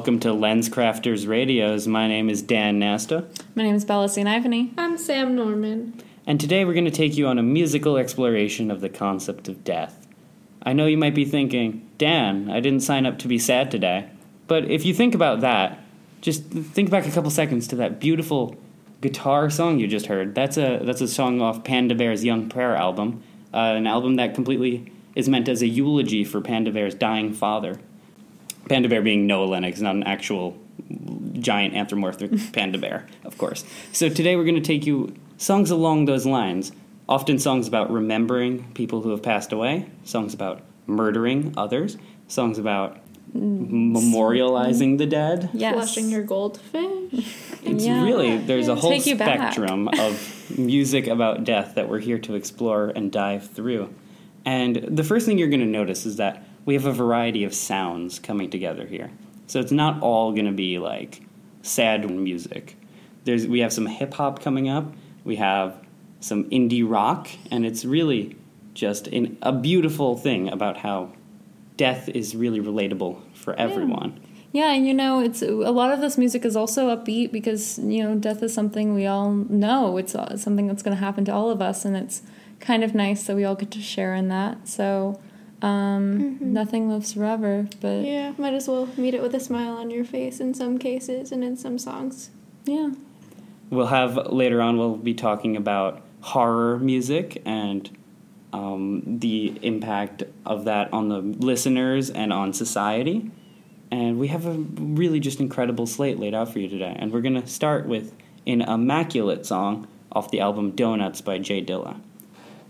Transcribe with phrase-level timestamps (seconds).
[0.00, 1.86] Hello and welcome to Lenscrafters Radios.
[1.86, 4.26] My name is Dan Nasta, My name is Bella St.
[4.26, 4.72] Ivany.
[4.78, 6.02] I'm Sam Norman.
[6.26, 9.62] and today we're going to take you on a musical exploration of the concept of
[9.62, 10.08] death.
[10.62, 14.08] I know you might be thinking, Dan, I didn't sign up to be sad today.
[14.46, 15.78] But if you think about that,
[16.22, 18.56] just think back a couple seconds to that beautiful
[19.02, 20.34] guitar song you just heard.
[20.34, 24.34] That's a that's a song off Panda Bear's Young Prayer album, uh, an album that
[24.34, 27.78] completely is meant as a eulogy for Panda Bear's dying father.
[28.68, 30.56] Panda bear being Noah Lennox, not an actual
[31.34, 33.64] giant anthropomorphic panda bear, of course.
[33.92, 36.72] So today we're going to take you songs along those lines.
[37.08, 41.96] Often songs about remembering people who have passed away, songs about murdering others,
[42.28, 42.98] songs about
[43.36, 43.92] mm.
[43.92, 45.50] memorializing the dead.
[45.52, 45.74] Yes.
[45.74, 46.86] Flushing your goldfish.
[47.62, 48.04] It's Yeah.
[48.04, 49.52] really there's a whole Take you back.
[49.52, 53.92] spectrum of music about death that we're here to explore and dive through.
[54.46, 57.54] And the first thing you're going to notice is that we have a variety of
[57.54, 59.10] sounds coming together here.
[59.46, 61.22] So it's not all going to be like
[61.62, 62.76] sad music.
[63.24, 64.92] There's we have some hip hop coming up.
[65.24, 65.76] We have
[66.20, 68.36] some indie rock, and it's really
[68.74, 71.12] just in, a beautiful thing about how
[71.76, 74.20] death is really relatable for everyone.
[74.52, 78.02] Yeah, and you know, it's a lot of this music is also upbeat because you
[78.02, 79.96] know death is something we all know.
[79.96, 82.22] It's uh, something that's going to happen to all of us, and it's
[82.58, 84.66] kind of nice that we all get to share in that.
[84.66, 85.20] So,
[85.62, 88.30] um, nothing lives forever, but yeah.
[88.30, 91.32] Yeah, might as well meet it with a smile on your face in some cases
[91.32, 92.30] and in some songs.
[92.64, 92.90] Yeah,
[93.70, 97.90] we'll have later on, we'll be talking about horror music and
[98.52, 103.30] um, the impact of that on the listeners and on society.
[103.90, 106.94] And we have a really just incredible slate laid out for you today.
[106.98, 108.14] And we're going to start with
[108.46, 112.00] an immaculate song off the album Donuts by Jay Dilla.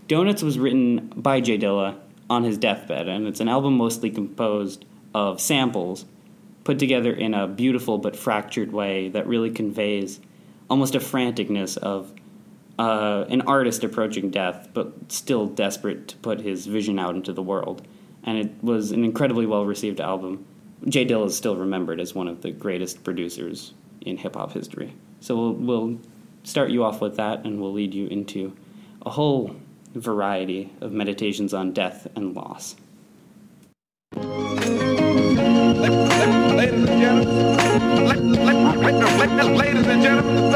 [0.07, 1.97] Donuts was written by Jay Dilla
[2.31, 6.05] on his deathbed, and it's an album mostly composed of samples
[6.63, 10.21] put together in a beautiful but fractured way that really conveys
[10.69, 12.13] almost a franticness of
[12.79, 17.43] uh, an artist approaching death, but still desperate to put his vision out into the
[17.43, 17.85] world.
[18.23, 20.45] And it was an incredibly well received album.
[20.87, 24.95] Jay Dilla is still remembered as one of the greatest producers in hip hop history.
[25.19, 25.99] So we'll, we'll
[26.43, 28.55] start you off with that, and we'll lead you into
[29.05, 29.53] a whole
[29.93, 32.75] variety of meditations on death and loss.
[36.55, 38.31] Ladies and gentlemen,
[39.57, 40.51] ladies and gentlemen,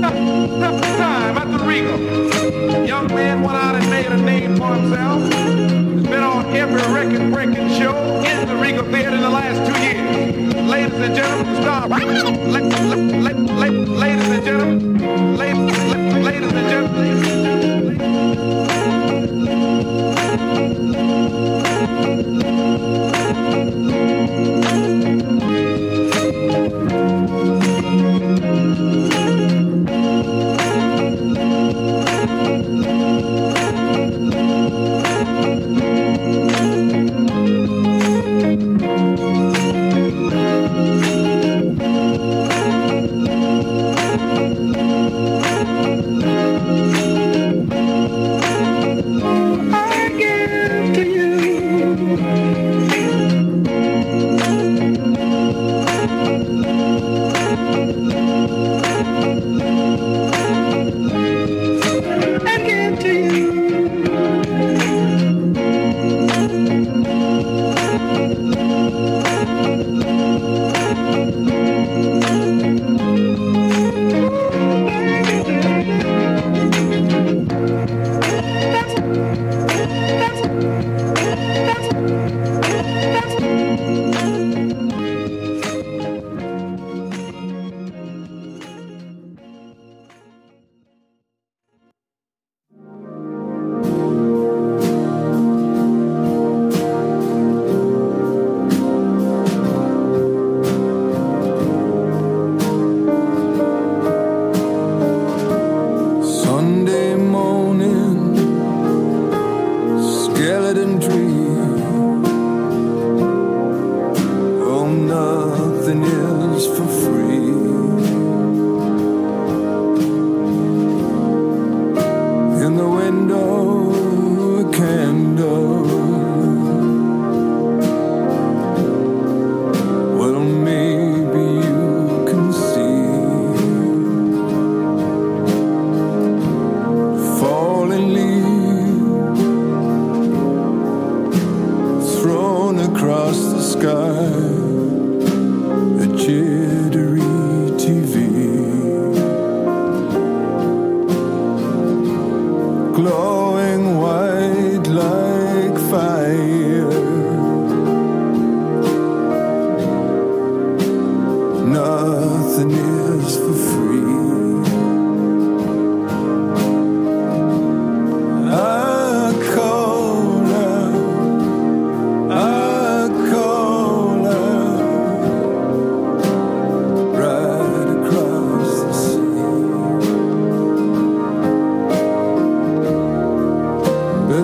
[0.00, 2.86] time at the Regal.
[2.86, 5.22] Young man went out and made a name for himself.
[5.22, 10.54] He's been on every record-breaking show in the Regal Theater in the last two years.
[10.68, 11.88] Ladies and gentlemen, the star.
[11.88, 13.68] La- la- la- la-
[13.98, 17.77] Ladies and gentlemen, la- la- ladies and gentlemen.
[18.38, 18.67] Has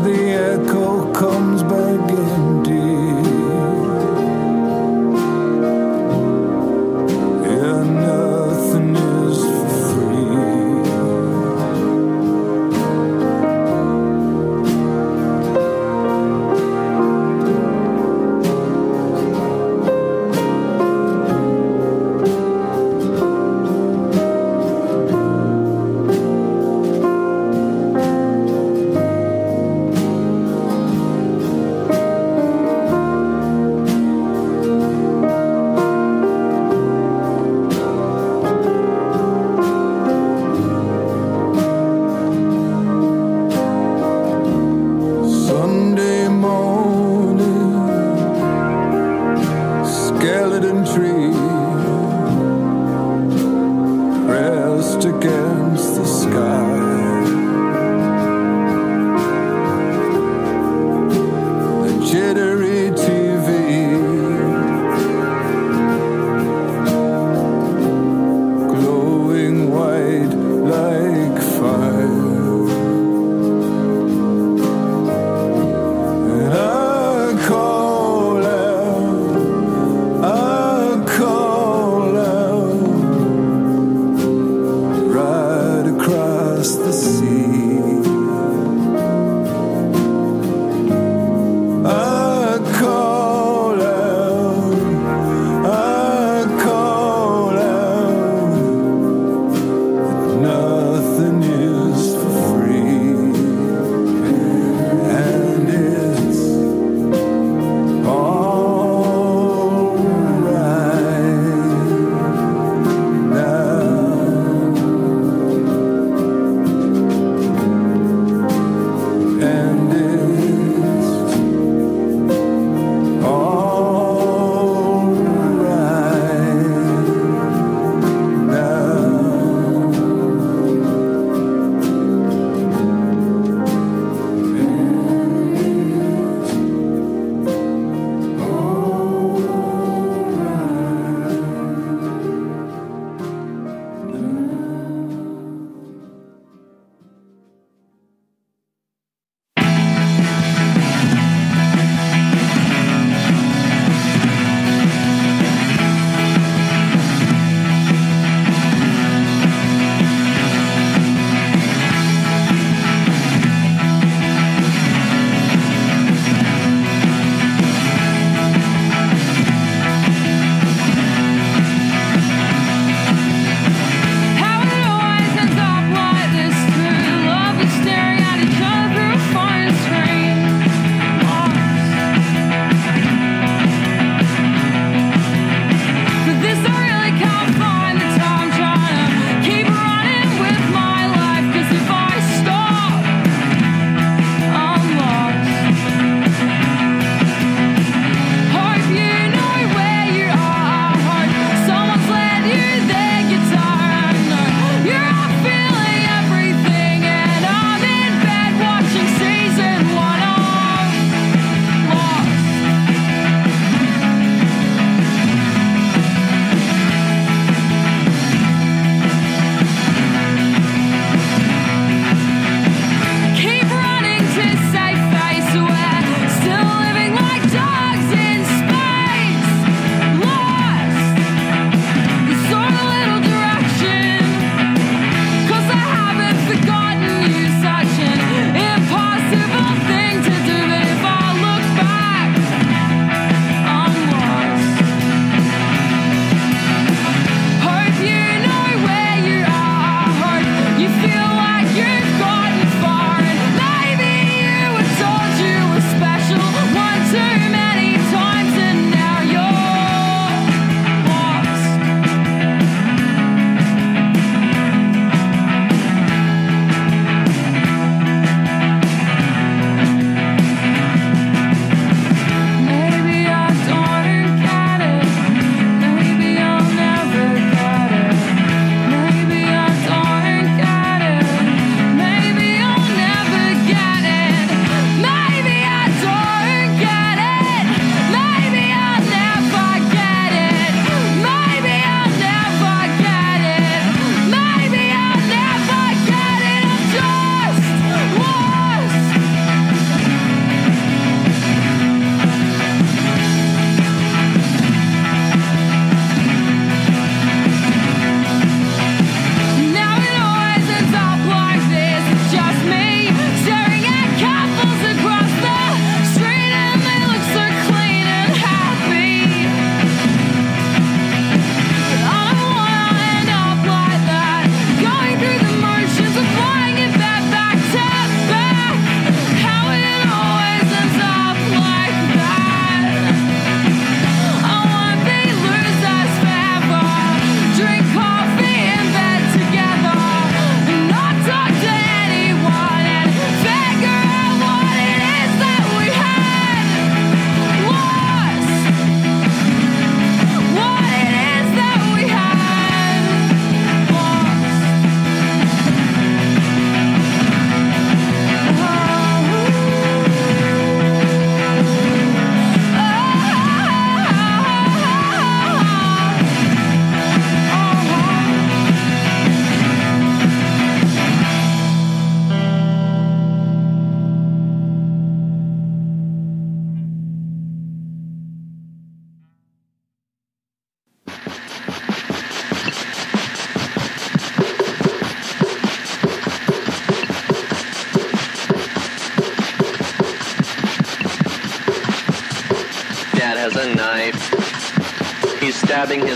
[0.02, 1.53] the echo comes.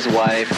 [0.05, 0.49] His wife.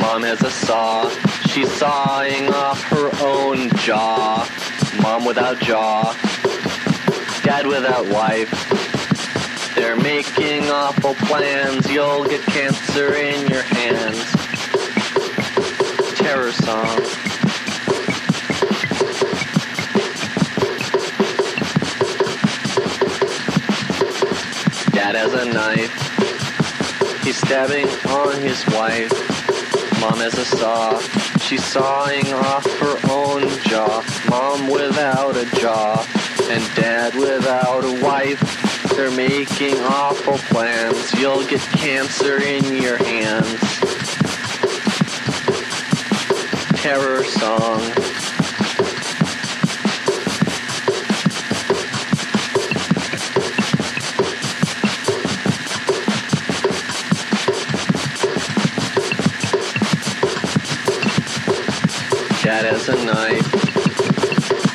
[0.00, 1.08] Mom has a saw.
[1.50, 4.44] She's sawing off her own jaw.
[5.00, 6.12] Mom without jaw.
[7.44, 8.50] Dad without wife.
[9.76, 11.88] They're making awful plans.
[11.92, 14.24] You'll get cancer in your hands.
[16.18, 16.98] Terror song.
[24.90, 26.01] Dad has a knife.
[27.32, 29.10] He's stabbing on his wife.
[30.02, 30.98] Mom has a saw.
[31.38, 34.04] She's sawing off her own jaw.
[34.28, 36.06] Mom without a jaw.
[36.50, 38.38] And dad without a wife.
[38.94, 41.10] They're making awful plans.
[41.14, 43.60] You'll get cancer in your hands.
[46.82, 48.11] Terror song.
[62.72, 63.52] Has a knife.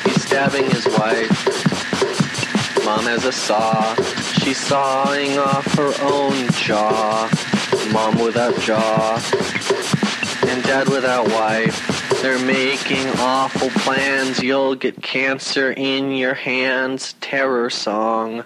[0.04, 2.84] He's stabbing his wife.
[2.84, 3.92] Mom has a saw.
[4.40, 7.28] She's sawing off her own jaw.
[7.92, 9.20] Mom without jaw.
[10.46, 12.20] And dad without wife.
[12.22, 14.40] They're making awful plans.
[14.40, 17.14] You'll get cancer in your hands.
[17.20, 18.44] Terror song.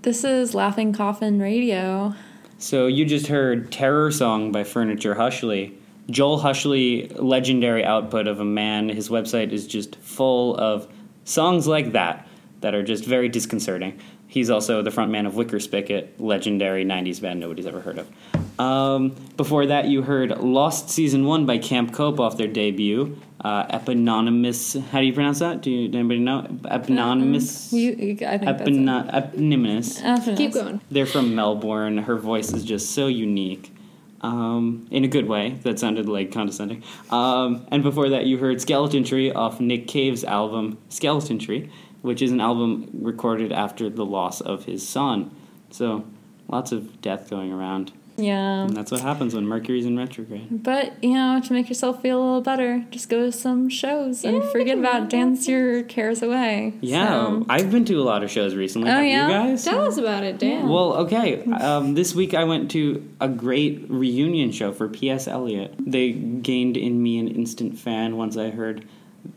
[0.00, 2.14] This is Laughing Coffin Radio.
[2.56, 5.74] So you just heard Terror Song by Furniture Hushley.
[6.10, 8.88] Joel Hushley, legendary output of a man.
[8.88, 10.86] His website is just full of
[11.24, 12.28] songs like that
[12.60, 13.98] that are just very disconcerting.
[14.28, 18.60] He's also the frontman of Wicker Spigot, legendary 90s band nobody's ever heard of.
[18.60, 23.18] Um, before that, you heard Lost Season 1 by Camp Cope off their debut.
[23.40, 25.60] Uh, Eponymous, how do you pronounce that?
[25.60, 26.46] Do you, does anybody know?
[26.64, 27.72] Eponymous?
[27.72, 28.74] You, you I think that's it.
[28.74, 30.00] Eponymous.
[30.00, 30.38] Eponymous.
[30.38, 30.80] Keep going.
[30.90, 31.98] They're from Melbourne.
[31.98, 33.72] Her voice is just so unique.
[34.22, 35.50] Um, in a good way.
[35.62, 36.82] That sounded like condescending.
[37.10, 41.70] Um, and before that, you heard Skeleton Tree off Nick Cave's album Skeleton Tree,
[42.02, 45.30] which is an album recorded after the loss of his son.
[45.70, 46.06] So,
[46.48, 47.92] lots of death going around.
[48.18, 48.62] Yeah.
[48.64, 50.62] And that's what happens when Mercury's in retrograde.
[50.62, 54.24] But, you know, to make yourself feel a little better, just go to some shows
[54.24, 56.74] and Yeah, forget about have dance your cares away.
[56.80, 58.90] Yeah, So- I've been to a lot of shows recently.
[58.90, 59.26] Oh, Have yeah?
[59.28, 59.64] you guys?
[59.64, 60.68] Tell us about it, Dan.
[60.68, 61.44] Well, okay.
[61.44, 65.28] Um, this week I went to a great reunion show for P.S.
[65.28, 65.74] Eliot.
[65.78, 68.84] They gained in me an instant fan once I heard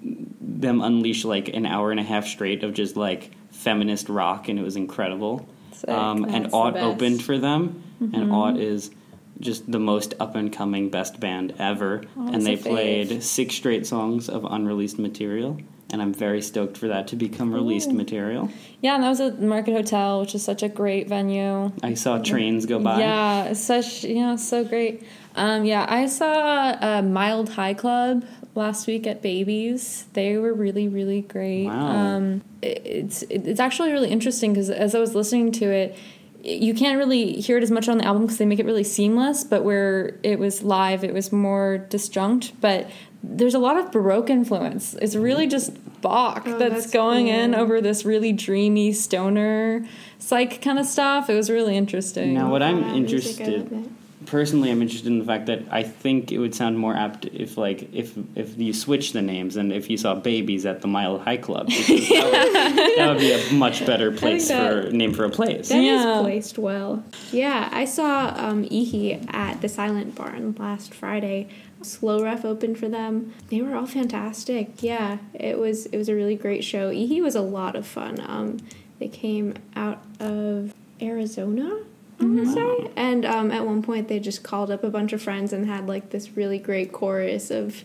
[0.02, 4.60] them unleash like an hour and a half straight of just like feminist rock, and
[4.60, 5.48] it was incredible.
[5.72, 5.90] Sick.
[5.90, 6.74] Um, and That's the Aught.
[6.76, 6.86] Mm-hmm.
[6.86, 8.92] opened for them, and Aught is
[9.40, 12.04] just the most up and coming best band ever.
[12.18, 15.58] and they played six straight songs of unreleased material.
[15.92, 18.50] And I'm very stoked for that to become released material.
[18.80, 21.72] Yeah, and that was at Market Hotel, which is such a great venue.
[21.82, 23.00] I saw trains go by.
[23.00, 25.02] Yeah, it's such you know so great.
[25.36, 30.06] Um, yeah, I saw uh, Mild High Club last week at Babies.
[30.14, 31.66] They were really really great.
[31.66, 31.88] Wow.
[31.88, 35.98] Um, it- it's it's actually really interesting because as I was listening to it.
[36.44, 38.84] You can't really hear it as much on the album because they make it really
[38.84, 42.54] seamless, but where it was live, it was more disjunct.
[42.62, 42.90] But
[43.22, 44.94] there's a lot of Baroque influence.
[44.96, 45.52] It's really mm-hmm.
[45.52, 49.86] just Bach Oh, that's, that's going in over this really dreamy stoner
[50.18, 51.30] psych kind of stuff.
[51.30, 52.34] It was really interesting.
[52.34, 53.99] Now, what I'm Yeah, music, I love interested that.
[54.26, 57.58] Personally, I'm interested in the fact that I think it would sound more apt if,
[57.58, 61.20] like, if if you switch the names and if you saw babies at the Mile
[61.20, 65.14] High Club, because that, would, that would be a much better place that- for name
[65.14, 65.70] for a place.
[65.70, 66.20] That is Yeah.
[66.22, 67.04] placed well.
[67.32, 71.48] Yeah, I saw um, Ihi at the Silent Barn last Friday.
[71.82, 73.34] Slow Ref opened for them.
[73.50, 74.84] They were all fantastic.
[74.84, 76.92] Yeah, it was it was a really great show.
[76.92, 78.20] Ihi was a lot of fun.
[78.28, 78.58] Um,
[79.00, 81.80] they came out of Arizona,
[82.22, 85.14] I want to say, and um, at one point they just called up a bunch
[85.14, 87.84] of friends and had like this really great chorus of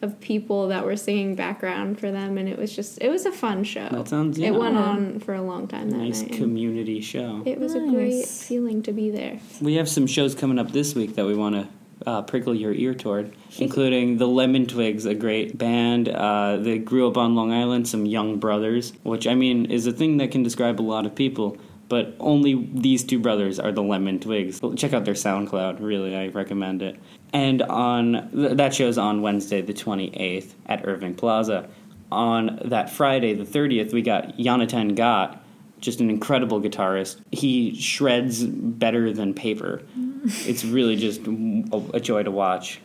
[0.00, 3.32] of people that were singing background for them, and it was just it was a
[3.32, 3.88] fun show.
[3.90, 4.50] That sounds- It yeah.
[4.52, 6.32] went on for a long time that Nice night.
[6.32, 7.42] community show.
[7.44, 9.40] It was a great feeling to be there.
[9.60, 11.68] We have some shows coming up this week that we want to
[12.08, 16.08] uh, prickle your ear toward, including the Lemon Twigs, a great band.
[16.08, 19.92] Uh, they grew up on Long Island, some young brothers, which I mean is a
[19.92, 21.56] thing that can describe a lot of people.
[21.88, 24.60] But only these two brothers are the Lemon Twigs.
[24.76, 25.80] Check out their SoundCloud.
[25.80, 26.98] Really, I recommend it.
[27.32, 31.68] And on th- that show's on Wednesday, the twenty eighth, at Irving Plaza.
[32.10, 35.42] On that Friday, the thirtieth, we got Jonathan Gott,
[35.80, 37.20] just an incredible guitarist.
[37.32, 39.82] He shreds better than paper.
[40.24, 42.80] it's really just a, a joy to watch.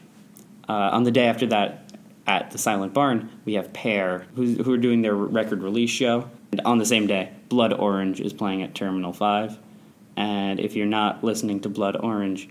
[0.70, 1.92] Uh, on the day after that,
[2.26, 6.30] at the Silent Barn, we have Pear, who's, who are doing their record release show.
[6.52, 9.60] And on the same day, Blood Orange is playing at Terminal 5.
[10.18, 12.50] And if you're not listening to Blood Orange,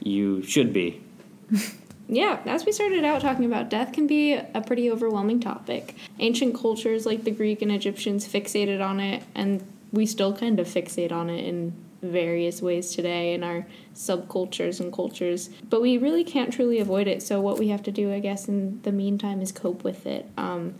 [0.00, 1.02] you should be.
[2.06, 5.96] Yeah, as we started out talking about, death can be a pretty overwhelming topic.
[6.18, 10.68] Ancient cultures like the Greek and Egyptians fixated on it, and we still kind of
[10.68, 15.48] fixate on it in various ways today in our subcultures and cultures.
[15.70, 18.48] But we really can't truly avoid it, so what we have to do, I guess,
[18.48, 20.28] in the meantime is cope with it.
[20.36, 20.74] Um,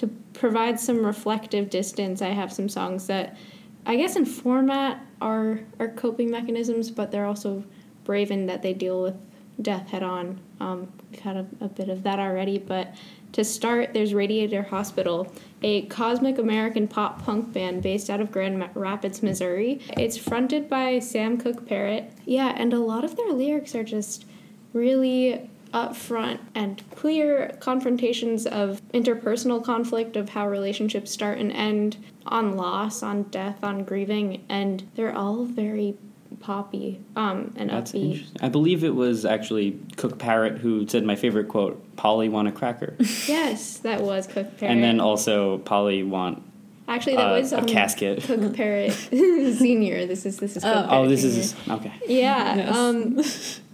[0.00, 3.36] to provide some reflective distance, I have some songs that
[3.84, 7.62] I guess in format are, are coping mechanisms, but they're also
[8.04, 9.14] brave in that they deal with
[9.60, 10.40] death head on.
[10.58, 12.94] Um, we've had a, a, bit of that already, but
[13.32, 18.70] to start, there's Radiator Hospital, a cosmic American pop punk band based out of Grand
[18.74, 19.82] Rapids, Missouri.
[19.98, 22.10] It's fronted by Sam Cook Parrott.
[22.24, 24.24] Yeah, and a lot of their lyrics are just
[24.72, 32.56] really upfront and clear confrontations of interpersonal conflict, of how relationships start and end, on
[32.56, 35.96] loss, on death, on grieving, and they're all very
[36.38, 38.12] poppy um, and That's upbeat.
[38.12, 38.36] interesting.
[38.40, 42.52] I believe it was actually Cook Parrott who said my favorite quote, Polly want a
[42.52, 42.96] cracker.
[43.26, 44.62] Yes, that was Cook Parrott.
[44.74, 46.42] and then also Polly want
[46.88, 48.22] actually that uh, was a um, casket.
[48.22, 50.06] Cook Parrott Senior.
[50.06, 50.62] This is this is.
[50.62, 51.02] Cooke Oh.
[51.02, 51.40] Oh, this Senior.
[51.40, 51.92] is okay.
[52.06, 52.56] Yeah.
[52.56, 52.76] Yes.
[52.76, 53.20] Um,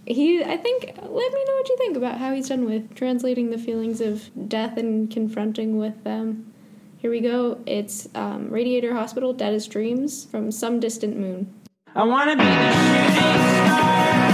[0.07, 3.49] he, I think, let me know what you think about how he's done with translating
[3.49, 6.53] the feelings of death and confronting with them.
[6.97, 7.61] Here we go.
[7.65, 11.53] It's um, Radiator Hospital, Dead as Dreams from Some Distant Moon.
[11.93, 14.26] I wanna be the shooting star.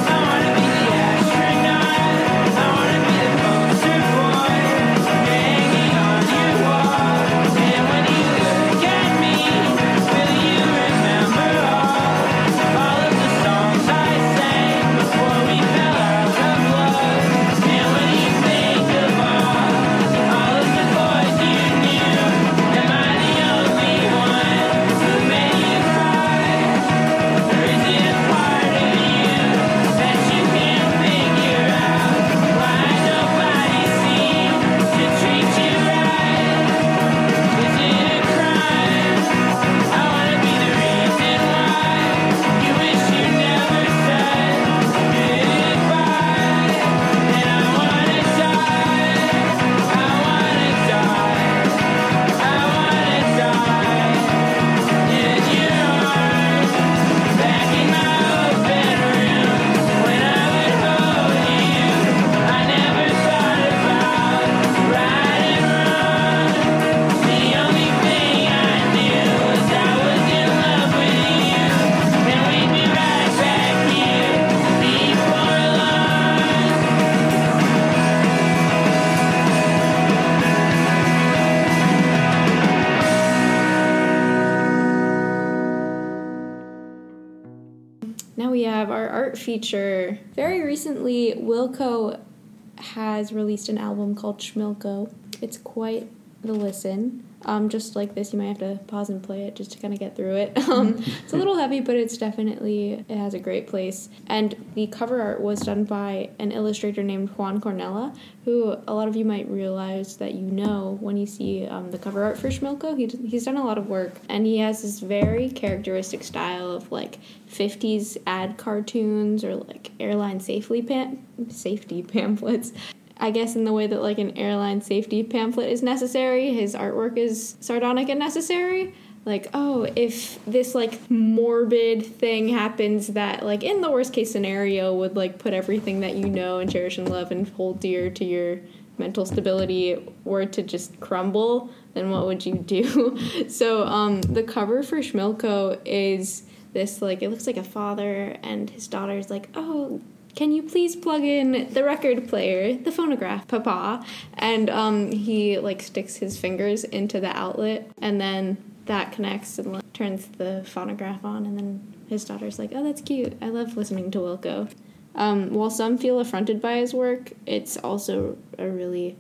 [93.64, 95.10] Released an album called Schmilko.
[95.42, 96.10] It's quite
[96.44, 97.26] the listen.
[97.46, 99.94] Um, just like this, you might have to pause and play it just to kind
[99.94, 100.58] of get through it.
[100.74, 104.10] Um, it's a little heavy, but it's definitely it has a great place.
[104.28, 109.08] And the cover art was done by an illustrator named Juan Cornella, who a lot
[109.08, 112.48] of you might realize that you know when you see um, the cover art for
[112.48, 112.98] Schmilko.
[112.98, 116.92] He, he's done a lot of work, and he has this very characteristic style of
[116.92, 117.20] like
[117.52, 122.72] 50s ad cartoons or like airline safely pam- safety pamphlets.
[123.18, 127.18] I guess in the way that like an airline safety pamphlet is necessary, his artwork
[127.18, 128.94] is sardonic and necessary.
[129.26, 134.94] Like, oh, if this like morbid thing happens that like in the worst case scenario
[134.96, 138.26] would like put everything that you know and cherish and love and hold dear to
[138.26, 138.60] your
[138.98, 143.18] mental stability were to just crumble, then what would you do?
[143.50, 148.70] so um, the cover for Schmilko is this like it looks like a father and
[148.70, 150.02] his daughter's like, oh,
[150.36, 154.06] can you please plug in the record player, the phonograph, papa?
[154.34, 159.74] And um, he like sticks his fingers into the outlet and then that connects and
[159.74, 163.38] like, turns the phonograph on and then his daughter's like, oh, that's cute.
[163.42, 164.72] I love listening to Wilco.
[165.16, 169.16] Um, while some feel affronted by his work, it's also a really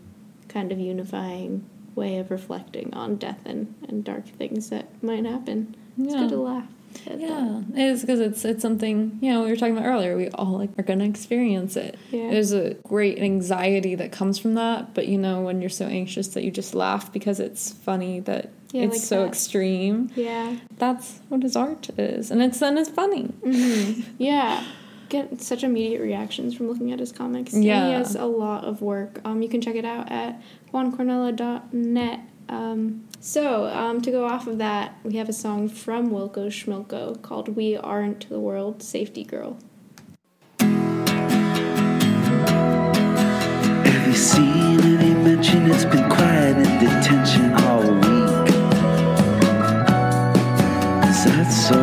[0.47, 5.75] kind of unifying way of reflecting on death and, and dark things that might happen.
[5.97, 6.67] It's good to laugh.
[7.05, 10.15] Yeah, it is because it's it's something you know we were talking about earlier.
[10.17, 11.97] We all like are gonna experience it.
[12.11, 12.29] Yeah.
[12.31, 16.27] There's a great anxiety that comes from that, but you know when you're so anxious
[16.29, 19.27] that you just laugh because it's funny that Yeah, it's like so that.
[19.29, 20.09] extreme.
[20.15, 20.55] Yeah.
[20.77, 23.31] That's what his art is, and it's then it's funny.
[24.17, 24.63] Yeah.
[25.09, 27.53] Get such immediate reactions from looking at his comics.
[27.53, 27.77] Yeah.
[27.83, 29.19] And he has a lot of work.
[29.25, 30.41] Um, you can check it out at
[30.73, 36.47] juancornella.net um, So, um, to go off of that, we have a song from Wilco
[36.47, 39.57] Schmilko called We Aren't the World Safety Girl.
[40.59, 40.75] Have
[44.07, 45.71] you seen any mention?
[45.71, 48.49] It's been quiet in detention all week.
[51.07, 51.79] Is that so?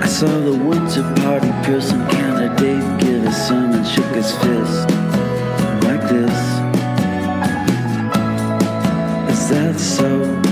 [0.00, 4.88] I saw the Windsor party Pearson candidate give a sermon, shook his fist
[5.82, 6.53] like this.
[9.78, 10.43] So?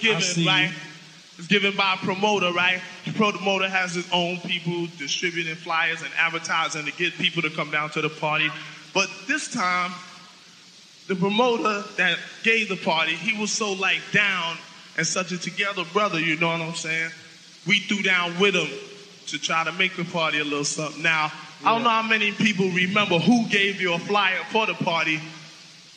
[0.00, 0.72] Given, right,
[1.38, 2.80] it's given by a promoter, right?
[3.06, 7.70] The promoter has his own people distributing flyers and advertising to get people to come
[7.70, 8.50] down to the party.
[8.92, 9.92] But this time,
[11.08, 14.56] the promoter that gave the party, he was so like down
[14.96, 17.10] and such a together brother, you know what I'm saying?
[17.66, 18.68] We threw down with him
[19.28, 21.02] to try to make the party a little something.
[21.02, 21.32] Now,
[21.64, 25.20] I don't know how many people remember who gave you a flyer for the party,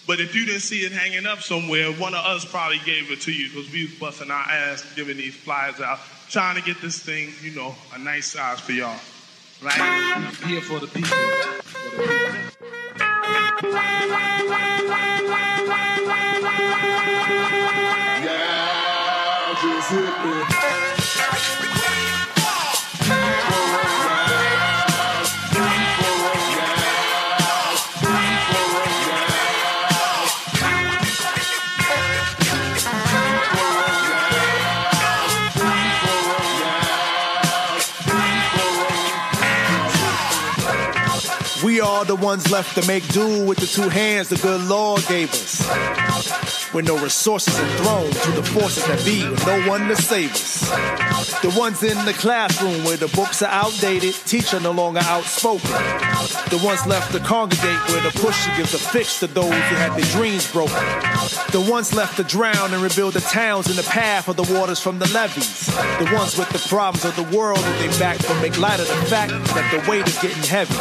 [0.05, 3.21] but if you didn't see it hanging up somewhere, one of us probably gave it
[3.21, 6.81] to you because we was busting our ass giving these flyers out, trying to get
[6.81, 8.99] this thing, you know, a nice size for y'all.
[9.61, 9.73] Right?
[10.45, 11.09] Here for the people.
[11.09, 12.27] For the
[15.31, 15.52] people.
[41.83, 45.29] Are the ones left to make do with the two hands the good Lord gave
[45.31, 46.52] us.
[46.73, 51.39] With no resources thrown to the forces that be, with no one to save us.
[51.41, 55.69] The ones in the classroom where the books are outdated, teacher no longer outspoken.
[56.49, 59.93] The ones left to congregate where the pusher gives a fix to those who had
[59.95, 60.73] their dreams broken.
[61.51, 64.79] The ones left to drown and rebuild the towns in the path of the waters
[64.79, 65.67] from the levees.
[65.67, 68.87] The ones with the problems of the world that they back but make light of
[68.87, 70.73] the fact that the weight is getting heavy.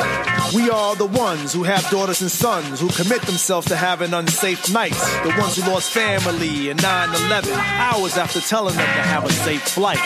[0.57, 4.73] We are the ones who have daughters and sons who commit themselves to having unsafe
[4.73, 5.03] nights.
[5.23, 9.62] The ones who lost family in 9-11 hours after telling them to have a safe
[9.62, 9.99] flight.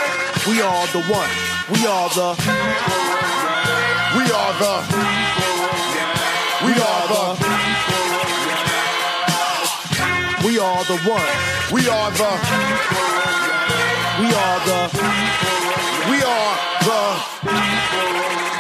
[0.46, 1.32] We are the ones.
[1.70, 2.36] We are the.
[4.16, 4.74] We are the.
[6.64, 7.24] We are the.
[10.46, 11.26] We are the one.
[11.72, 12.30] We are the.
[14.20, 14.80] We are the.
[16.10, 18.55] We are the.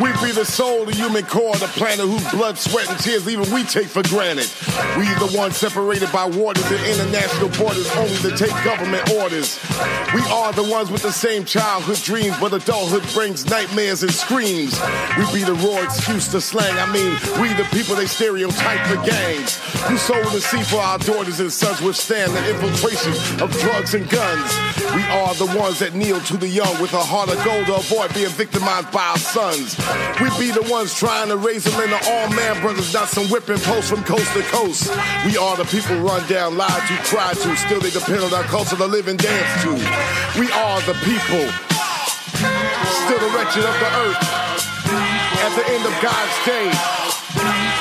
[0.00, 3.50] We be the soul, the human core, the planet whose blood, sweat, and tears even
[3.52, 4.48] we take for granted.
[4.98, 9.58] We the ones separated by waters and international borders only to take government orders.
[10.14, 14.78] We are the ones with the same childhood dreams, but adulthood brings nightmares and screams.
[15.16, 16.76] We be the raw excuse to slang.
[16.76, 19.56] I mean, we the people they stereotype for gangs.
[19.88, 23.12] Who sold the sea for our daughters and sons withstand the infiltration
[23.42, 24.50] of drugs and guns.
[24.94, 27.76] We are the ones that kneel to the young with a heart of gold to
[27.76, 29.65] avoid being victimized by our sons.
[29.66, 33.58] We be the ones trying to raise them into all man brothers, not some whipping
[33.66, 34.86] posts from coast to coast.
[35.26, 38.46] We are the people run down, lied to, cried to, still they depend on our
[38.46, 39.74] culture to live and dance to.
[40.38, 44.22] We are the people, still the wretched of the earth.
[45.42, 46.70] At the end of God's day,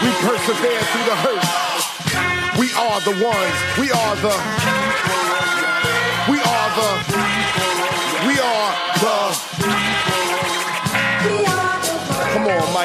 [0.01, 1.45] we persevere through the hurt.
[2.57, 4.33] We are the ones, we are the,
[6.33, 6.89] we are the,
[8.25, 8.73] we are
[9.05, 9.54] the.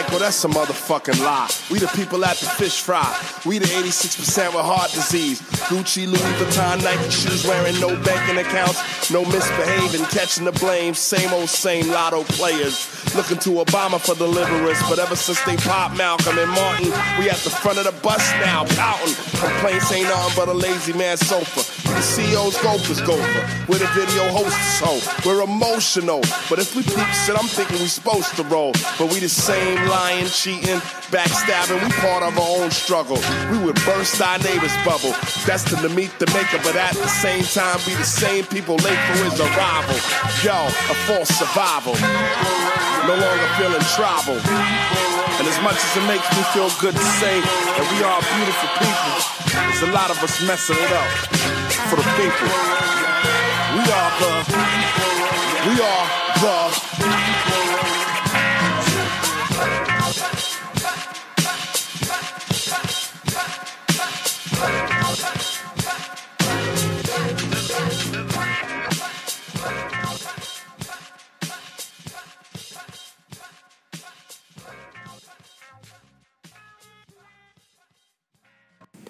[0.00, 1.50] Michael, that's a motherfucking lie.
[1.70, 3.04] We the people at the fish fry.
[3.44, 5.42] We the 86% with heart disease.
[5.68, 10.94] Gucci, Louis Vuitton, Nike shoes, wearing no banking accounts, no misbehaving, catching the blame.
[10.94, 12.88] Same old same lotto players.
[13.14, 17.36] Looking to Obama for deliverance, but ever since they popped Malcolm and Martin, we at
[17.44, 19.12] the front of the bus now, pouting.
[19.36, 21.60] Complaints ain't nothing but a lazy man's sofa.
[21.90, 23.42] The CEO's gophers gopher.
[23.68, 26.20] We're the video hosts, so we're emotional.
[26.48, 28.72] But if we peep shit, I'm thinking we supposed to roll.
[28.98, 31.82] But we the same lying, cheating, backstabbing.
[31.82, 33.18] We part of our own struggle.
[33.50, 35.12] We would burst our neighbor's bubble.
[35.44, 39.00] Destined to meet the maker, but at the same time be the same people late
[39.10, 39.98] for his arrival.
[40.42, 41.94] Yo, a false survival.
[43.06, 45.09] No longer feeling trouble.
[45.40, 48.68] And as much as it makes me feel good to say that we are beautiful
[48.76, 49.16] people,
[49.48, 51.08] there's a lot of us messing it up
[51.88, 52.48] for the people.
[53.72, 54.32] We are the.
[55.64, 56.06] We are
[56.44, 57.29] the.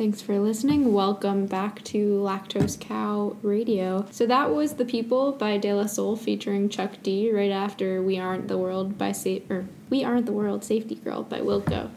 [0.00, 0.94] Thanks for listening.
[0.94, 4.06] Welcome back to Lactose Cow Radio.
[4.10, 8.18] So that was The People by De La Soul featuring Chuck D right after We
[8.18, 11.90] Aren't the World by Sa- or We Aren't the World Safety Girl by Wilco.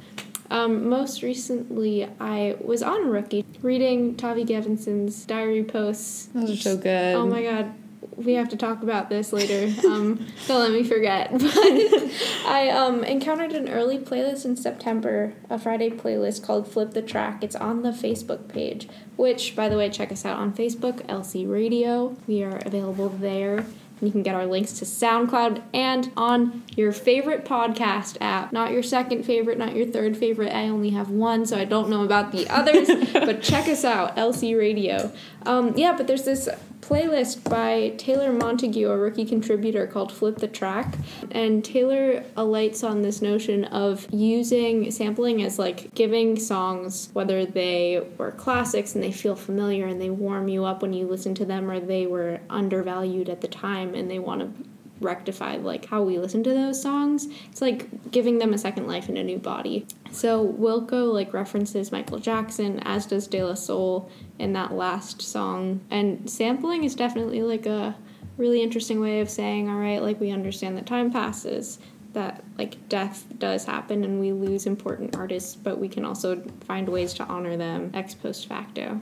[0.51, 6.25] Um, most recently, I was on Rookie reading Tavi Gevinson's diary posts.
[6.33, 7.15] Those are so good.
[7.15, 7.73] Oh my god,
[8.15, 9.73] we have to talk about this later.
[9.87, 11.31] Um, don't let me forget.
[11.53, 12.11] But
[12.45, 17.43] I um, encountered an early playlist in September, a Friday playlist called Flip the Track.
[17.43, 21.49] It's on the Facebook page, which, by the way, check us out on Facebook, LC
[21.49, 22.15] Radio.
[22.27, 23.65] We are available there.
[24.01, 28.51] You can get our links to SoundCloud and on your favorite podcast app.
[28.51, 30.53] Not your second favorite, not your third favorite.
[30.53, 32.89] I only have one, so I don't know about the others.
[33.13, 35.11] but check us out, LC Radio.
[35.45, 36.49] Um, yeah, but there's this
[36.83, 40.95] playlist by Taylor Montague, a rookie contributor, called Flip the Track.
[41.31, 48.05] And Taylor alights on this notion of using sampling as like giving songs, whether they
[48.17, 51.45] were classics and they feel familiar and they warm you up when you listen to
[51.45, 54.69] them, or they were undervalued at the time and they want to
[55.01, 57.27] rectify like how we listen to those songs.
[57.49, 59.85] It's like giving them a second life in a new body.
[60.11, 65.81] So Wilco like references Michael Jackson, as does De La Soul in that last song.
[65.89, 67.95] And sampling is definitely like a
[68.37, 71.79] really interesting way of saying, all right, like we understand that time passes,
[72.13, 76.87] that like death does happen and we lose important artists, but we can also find
[76.87, 79.01] ways to honor them ex post facto.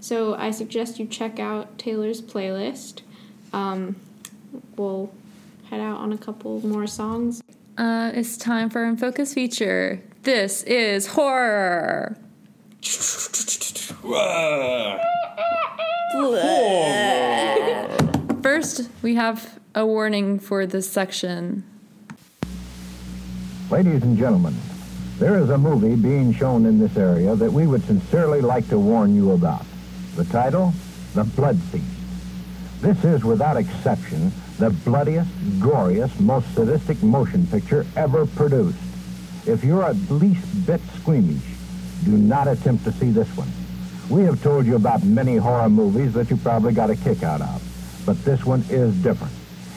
[0.00, 3.00] So I suggest you check out Taylor's playlist.
[3.52, 3.96] Um,
[4.76, 5.12] we'll
[5.70, 7.42] head out on a couple more songs.
[7.76, 10.00] Uh, it's time for In Focus feature.
[10.22, 12.16] This is horror.
[18.42, 21.64] First, we have a warning for this section.
[23.70, 24.54] Ladies and gentlemen,
[25.18, 28.78] there is a movie being shown in this area that we would sincerely like to
[28.78, 29.66] warn you about.
[30.14, 30.72] The title,
[31.14, 31.84] The Blood Feast.
[32.80, 38.78] This is, without exception, the bloodiest, goriest, most sadistic motion picture ever produced.
[39.46, 41.42] If you're at least bit squeamish,
[42.04, 43.48] do not attempt to see this one.
[44.08, 47.40] We have told you about many horror movies that you probably got a kick out
[47.40, 49.32] of, but this one is different.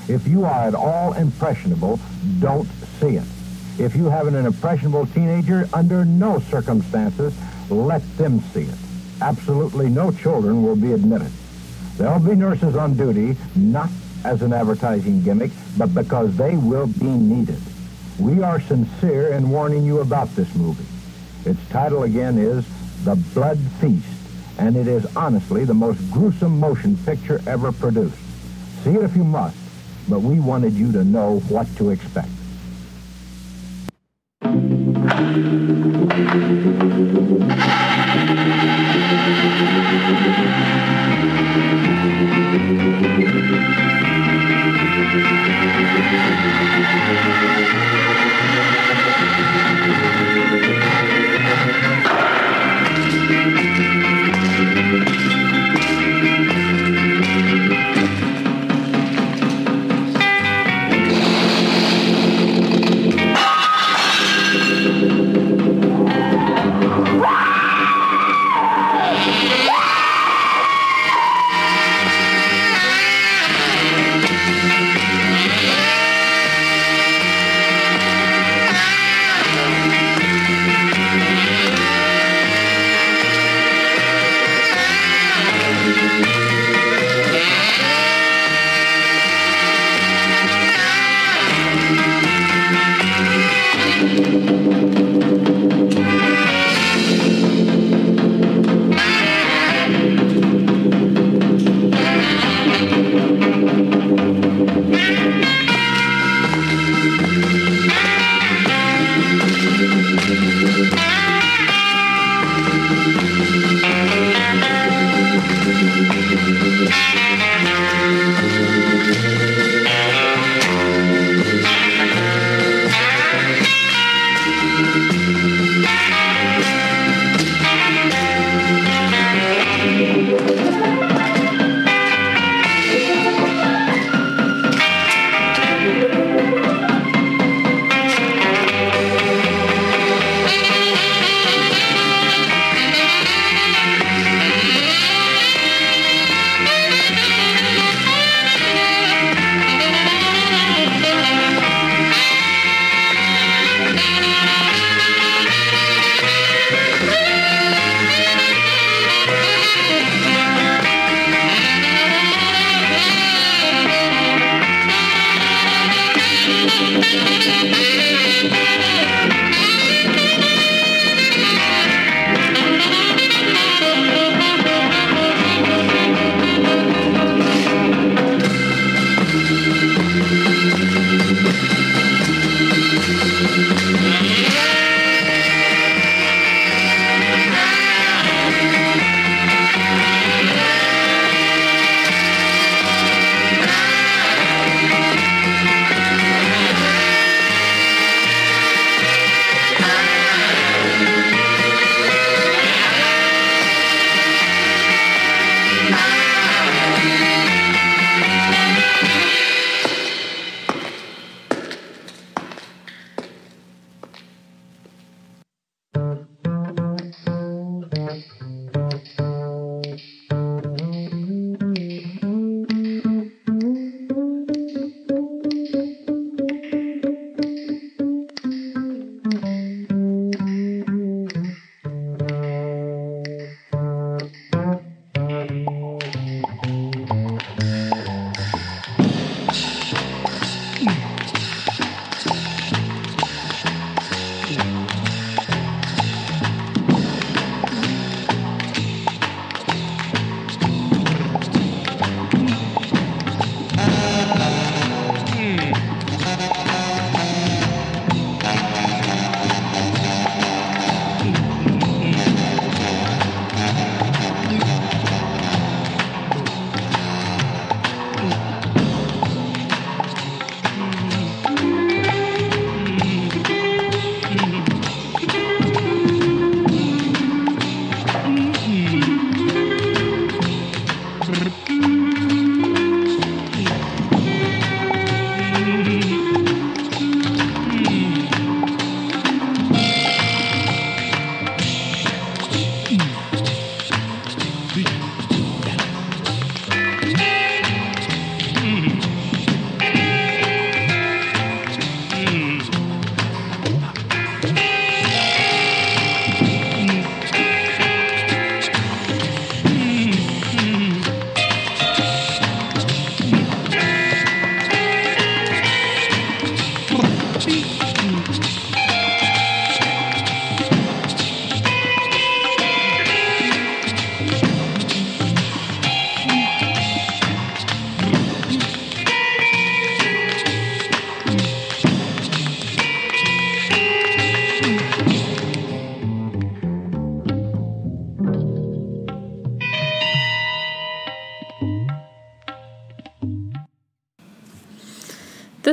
[0.07, 1.99] If you are at all impressionable,
[2.39, 2.67] don't
[2.99, 3.25] see it.
[3.77, 7.33] If you have an impressionable teenager, under no circumstances
[7.69, 8.75] let them see it.
[9.21, 11.31] absolutely no children will be admitted.
[11.97, 13.89] There'll be nurses on duty, not
[14.23, 17.59] as an advertising gimmick, but because they will be needed.
[18.19, 20.85] We are sincere in warning you about this movie.
[21.45, 22.65] Its title again is
[23.05, 24.05] The Blood Feast,
[24.57, 28.17] and it is honestly the most gruesome motion picture ever produced.
[28.83, 29.57] See it if you must,
[30.09, 32.29] but we wanted you to know what to expect.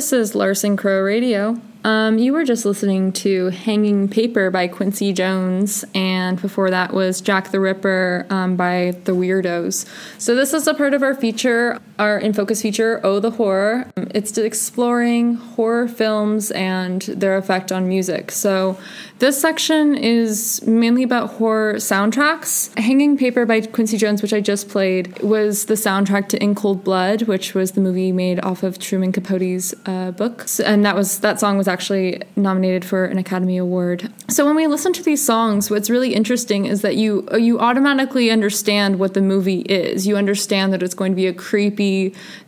[0.07, 1.61] This is Larson Crow Radio.
[1.83, 7.21] Um, you were just listening to Hanging Paper by Quincy Jones, and before that was
[7.21, 9.85] Jack the Ripper um, by The Weirdos.
[10.17, 13.91] So, this is a part of our feature, our In Focus feature, Oh the Horror.
[13.97, 18.31] It's exploring horror films and their effect on music.
[18.31, 18.79] So,
[19.19, 22.77] this section is mainly about horror soundtracks.
[22.79, 26.85] Hanging Paper by Quincy Jones, which I just played, was the soundtrack to In Cold
[26.85, 30.47] Blood, which was the movie made off of Truman Capote's uh, book.
[30.63, 34.13] And that was that song was actually nominated for an Academy Award.
[34.29, 38.31] So when we listen to these songs, what's really interesting is that you you automatically
[38.31, 40.07] understand what the movie is.
[40.07, 41.86] You understand that it's going to be a creepy,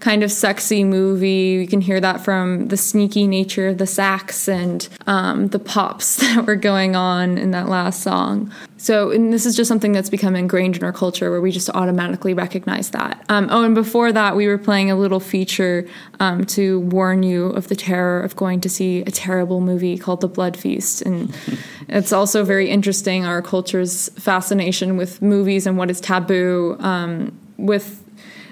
[0.00, 1.58] kind of sexy movie.
[1.60, 6.16] You can hear that from the sneaky nature of the sax and um, the pops
[6.20, 8.52] that were going on in that last song.
[8.78, 11.68] So, and this is just something that's become ingrained in our culture where we just
[11.70, 13.24] automatically recognize that.
[13.28, 15.86] Um, oh, and before that, we were playing a little feature
[16.20, 20.20] um, to warn you of the terror of going to see a terrible movie called
[20.20, 21.02] The Blood Feast.
[21.02, 21.36] And
[21.88, 26.76] it's also very interesting our culture's fascination with movies and what is taboo.
[26.78, 28.07] Um, with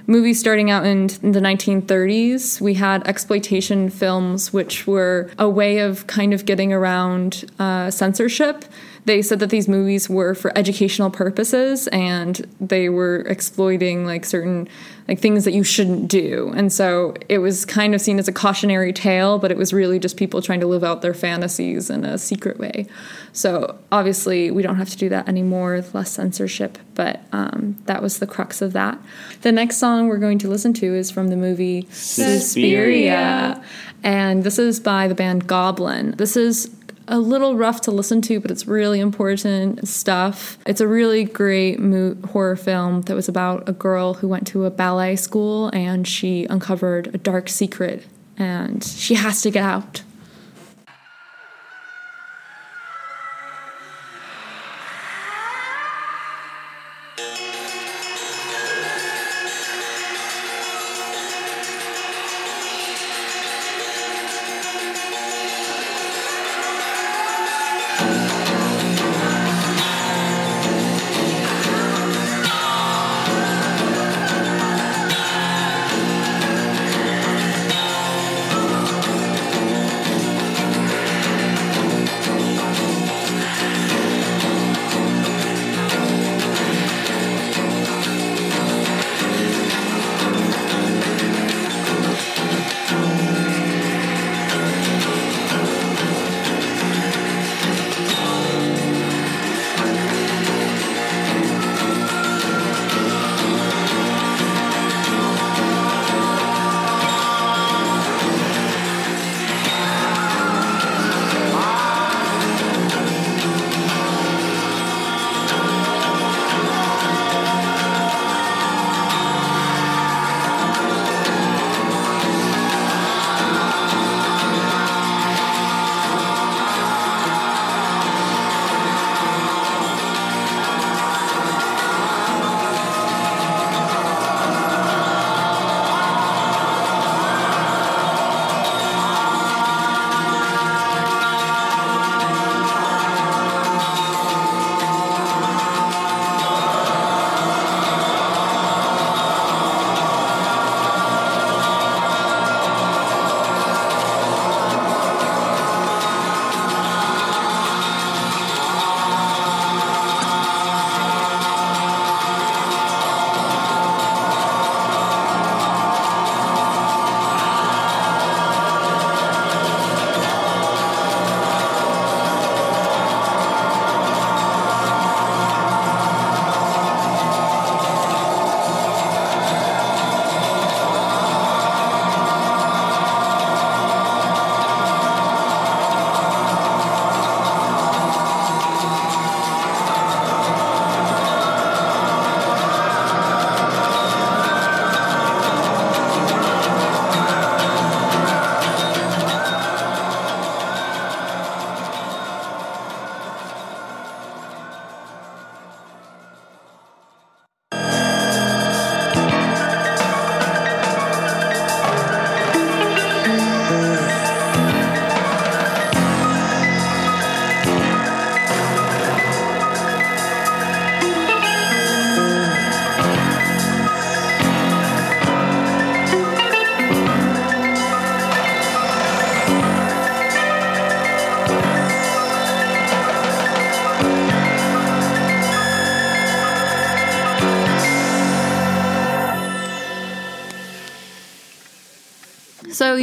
[0.07, 6.07] movies starting out in, the 1930s, we had exploitation films, which were a way of
[6.07, 8.65] kind of getting around uh, censorship.
[9.07, 14.69] They said that these movies were for educational purposes and they were exploiting like certain
[15.09, 16.53] like things that you shouldn't do.
[16.57, 20.01] And so it was kind of seen as a cautionary tale, but it was really
[20.01, 22.87] just people trying to live out their fantasies in a secret way.
[23.33, 28.03] So obviously we don't have to do that anymore with less censorship, but um, that
[28.03, 28.99] was the crux of that.
[29.43, 33.63] The next song we're going to listen to is from the movie Suspiria.
[34.03, 36.13] And this is by the band Goblin.
[36.13, 36.76] This is
[37.09, 40.59] a little rough to listen to, but it's really important stuff.
[40.67, 41.79] It's a really great
[42.27, 46.47] horror film that was about a girl who went to a ballet school and she
[46.47, 50.03] uncovered a dark secret and she has to get out.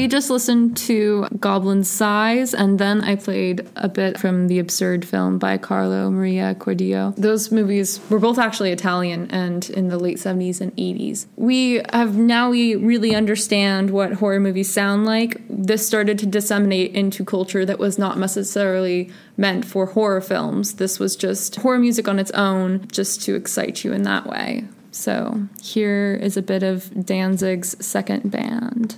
[0.04, 5.06] You just listened to Goblin Sighs, and then I played a bit from the absurd
[5.06, 7.16] film by Carlo Maria Cordio.
[7.16, 11.28] Those movies were both actually Italian and in the late 70s and 80s.
[11.38, 15.42] We have now we really understand what horror movies sound like.
[15.50, 20.74] This started to disseminate into culture that was not necessarily meant for horror films.
[20.74, 24.68] This was just horror music on its own, just to excite you in that way.
[24.92, 28.98] So here is a bit of Danzig's second band.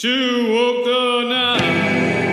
[0.00, 0.08] To
[0.50, 2.29] walk the night.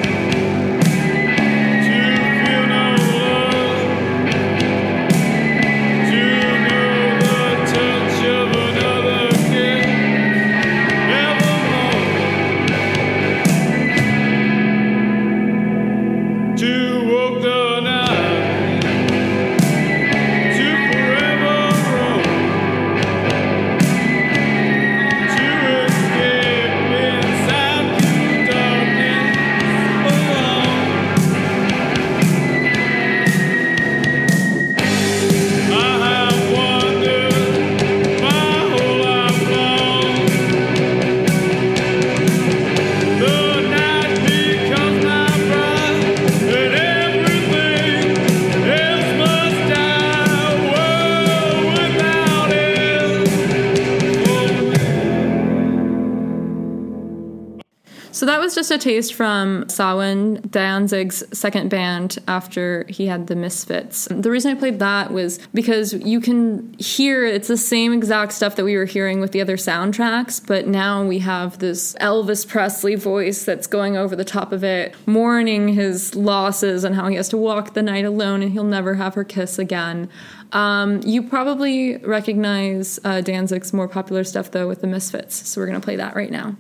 [58.58, 64.08] Just a taste from Samhain, Danzig's second band after he had the Misfits.
[64.10, 68.55] The reason I played that was because you can hear it's the same exact stuff
[68.55, 72.95] that we were hearing with the other soundtracks, but now we have this Elvis Presley
[72.95, 77.30] voice that's going over the top of it, mourning his losses and how he has
[77.30, 80.10] to walk the night alone and he'll never have her kiss again.
[80.51, 85.68] Um, you probably recognize uh, Danzig's more popular stuff though with the Misfits, so we're
[85.68, 86.55] gonna play that right now.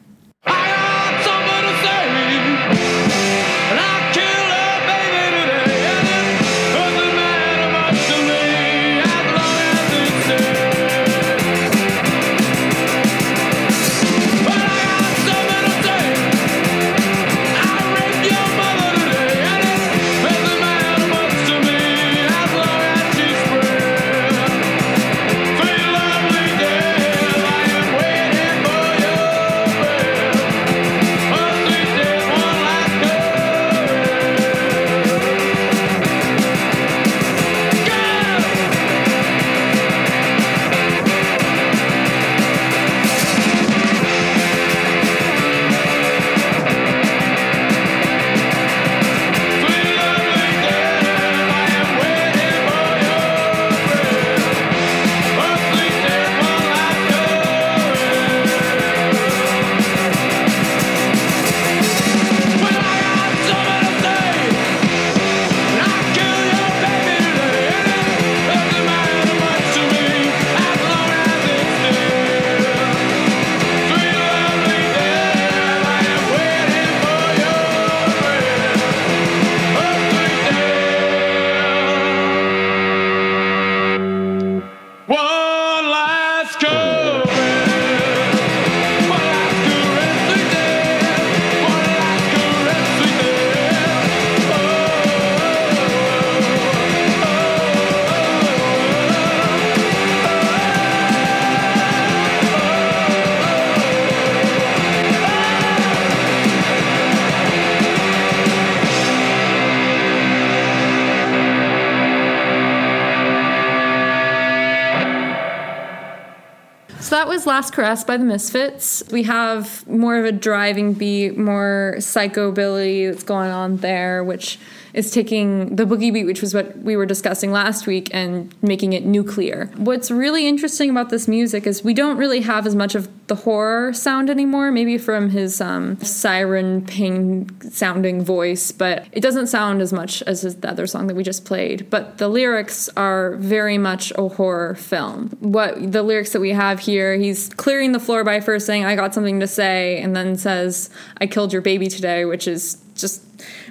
[117.57, 119.01] Last Caress by the Misfits.
[119.11, 124.59] We have more of a driving beat, more psychobilly that's going on there, which
[124.93, 128.93] is taking the boogie beat, which was what we were discussing last week, and making
[128.93, 129.71] it nuclear.
[129.75, 133.35] What's really interesting about this music is we don't really have as much of the
[133.35, 139.81] horror sound anymore, maybe from his um, siren pain sounding voice, but it doesn't sound
[139.81, 141.89] as much as the other song that we just played.
[141.89, 145.29] But the lyrics are very much a horror film.
[145.39, 148.95] What the lyrics that we have here, he's clearing the floor by first saying, I
[148.95, 153.23] got something to say, and then says, I killed your baby today, which is just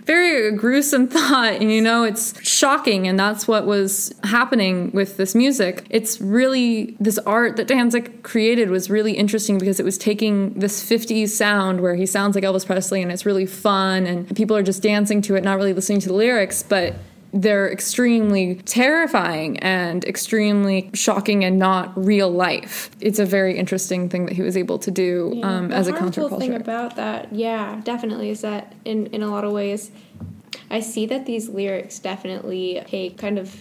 [0.05, 5.35] very gruesome thought and you know it's shocking and that's what was happening with this
[5.35, 5.87] music.
[5.91, 10.89] It's really this art that danzig created was really interesting because it was taking this
[10.89, 14.62] 50s sound where he sounds like elvis presley and it's really fun and people are
[14.62, 16.95] just dancing to it not really listening to the lyrics but
[17.41, 22.91] they're extremely terrifying and extremely shocking and not real life.
[23.01, 25.47] It's a very interesting thing that he was able to do Yeah.
[25.59, 29.30] um, the as a harmful thing about that, yeah, definitely is that in in a
[29.30, 29.91] lot of ways,
[30.70, 33.55] I see that these lyrics definitely take kind of.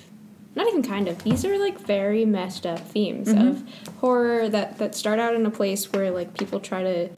[0.57, 1.21] Not even kind of.
[1.25, 3.47] These are like very messed up themes Mm-hmm.
[3.49, 3.63] of
[3.99, 7.09] horror that that start out in a place where like people try to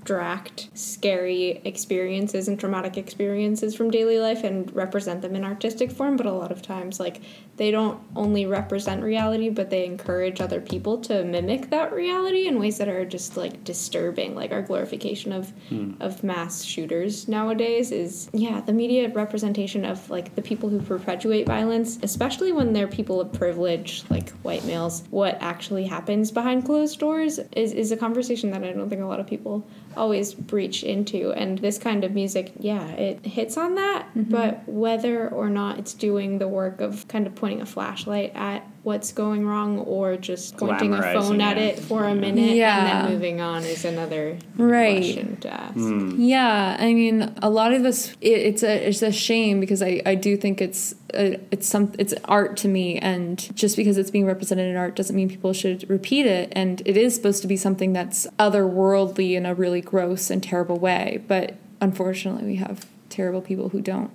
[0.00, 6.16] extract scary experiences and traumatic experiences from daily life and represent them in artistic form,
[6.16, 7.20] but a lot of times like
[7.60, 12.58] they don't only represent reality, but they encourage other people to mimic that reality in
[12.58, 14.34] ways that are just like disturbing.
[14.34, 15.92] Like our glorification of hmm.
[16.00, 21.46] of mass shooters nowadays is yeah, the media representation of like the people who perpetuate
[21.46, 26.98] violence, especially when they're people of privilege, like white males, what actually happens behind closed
[26.98, 29.66] doors is, is a conversation that I don't think a lot of people
[29.98, 31.32] always breach into.
[31.32, 34.30] And this kind of music, yeah, it hits on that, mm-hmm.
[34.30, 38.66] but whether or not it's doing the work of kind of pointing a flashlight at
[38.82, 41.78] what's going wrong or just pointing a phone at it.
[41.78, 42.78] it for a minute Yeah.
[42.78, 44.96] and then moving on is another Right.
[45.02, 45.74] question to ask.
[45.74, 46.14] Hmm.
[46.18, 50.00] Yeah, I mean, a lot of this it, it's a it's a shame because I,
[50.06, 54.10] I do think it's a, it's some it's art to me, and just because it's
[54.10, 56.50] being represented in art doesn't mean people should repeat it.
[56.52, 60.78] And it is supposed to be something that's otherworldly in a really gross and terrible
[60.78, 64.10] way, but unfortunately, we have terrible people who don't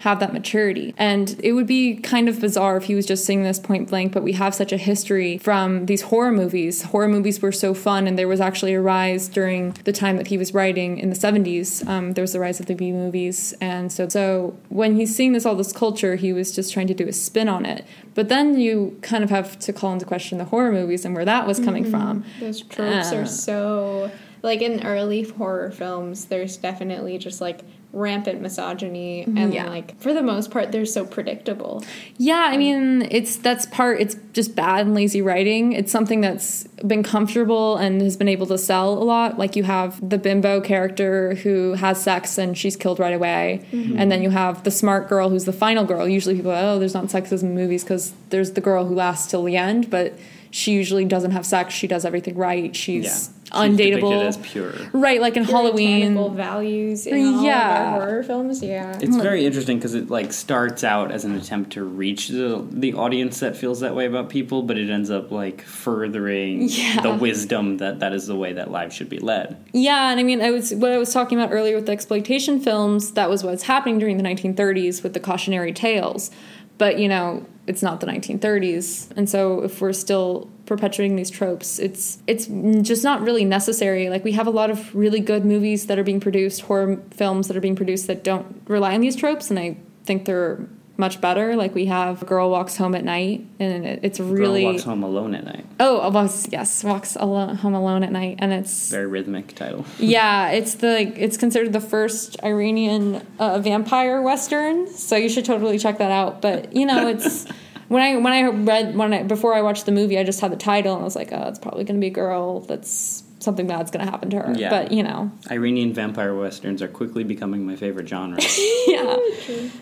[0.00, 0.94] have that maturity.
[0.96, 4.12] And it would be kind of bizarre if he was just saying this point blank,
[4.12, 6.82] but we have such a history from these horror movies.
[6.82, 10.28] Horror movies were so fun, and there was actually a rise during the time that
[10.28, 11.86] he was writing in the 70s.
[11.86, 13.52] Um, there was the rise of the B movies.
[13.60, 16.94] And so, so when he's seeing this, all this culture, he was just trying to
[16.94, 17.84] do a spin on it.
[18.14, 21.24] But then you kind of have to call into question the horror movies and where
[21.26, 22.24] that was coming from.
[22.40, 23.16] Those tropes Uh.
[23.16, 24.10] are so
[24.42, 26.24] like in early horror films.
[26.24, 27.60] There's definitely just like
[27.92, 29.36] rampant misogyny, mm-hmm.
[29.36, 29.68] and Yeah.
[29.68, 31.84] like for the most part, they're so predictable.
[32.18, 34.00] Yeah, I mean, it's that's part.
[34.00, 35.72] It's just bad and lazy writing.
[35.72, 39.38] It's something that's been comfortable and has been able to sell a lot.
[39.38, 43.98] Like you have the bimbo character who has sex and she's killed right away, mm-hmm.
[43.98, 46.08] and then you have the smart girl who's the final girl.
[46.08, 49.42] Usually, people oh, there's not sexism in movies because there's the girl who lasts till
[49.44, 50.14] the end, but
[50.52, 51.74] she usually doesn't have sex.
[51.74, 52.74] She does everything right.
[52.74, 53.39] She's Yeah.
[53.52, 54.10] She's undateable.
[54.10, 54.72] depicted as pure.
[54.92, 55.88] Right, like in Halloween.
[56.14, 57.94] Puritanical values in all Yeah.
[57.96, 58.62] of our horror films.
[58.62, 62.64] Yeah, It's very interesting because it like starts out as an attempt to reach the
[62.70, 67.00] the audience that feels that way about people, but it ends up like furthering Yeah.
[67.02, 69.56] the wisdom that that is the way that lives should be led.
[69.72, 72.60] Yeah, and I mean, I was what I was talking about earlier with the exploitation
[72.60, 73.12] films.
[73.12, 76.30] That was what's happening during the 1930s with the cautionary tales,
[76.78, 81.78] but you know, it's not the 1930s, and so if we're still perpetuating these tropes,
[81.78, 82.46] it's it's
[82.86, 84.10] just not really necessary.
[84.10, 87.46] Like we have a lot of really good movies that are being produced, horror films
[87.46, 90.66] that are being produced that don't rely on these tropes, and I think they're
[91.00, 91.56] much better.
[91.56, 95.02] Like we have Girl Walks Home at Night, and it, it's really Girl walks home
[95.02, 95.66] alone at night.
[95.80, 99.84] oh, walks yes, walks alone, home alone at night, and it's Very rhythmic title.
[99.98, 105.44] yeah, it's the like, it's considered the first Iranian uh, vampire western, so you should
[105.44, 106.40] totally check that out.
[106.40, 107.46] But you know, it's
[107.88, 110.52] when I when I read when I before I watched the movie, I just had
[110.52, 113.24] the title and I was like, oh, it's probably going to be a girl that's
[113.40, 114.54] something bad's going to happen to her.
[114.56, 114.70] Yeah.
[114.70, 118.38] But you know, Iranian vampire westerns are quickly becoming my favorite genre.
[118.86, 119.16] yeah.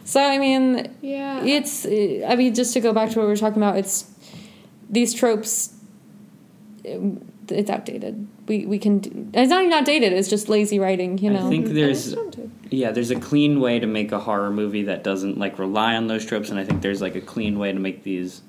[0.04, 1.44] So I mean, yeah.
[1.44, 4.11] it's I mean, just to go back to what we were talking about, it's
[4.88, 5.74] these tropes.
[6.90, 8.26] um, It's outdated.
[8.46, 9.00] We we can.
[9.00, 10.12] do- It's not even outdated.
[10.12, 11.18] It's just lazy writing.
[11.18, 11.46] You know.
[11.46, 12.14] I think there's
[12.70, 16.06] yeah, there's a clean way to make a horror movie that doesn't like rely on
[16.06, 18.42] those tropes, and I think there's like a clean way to make these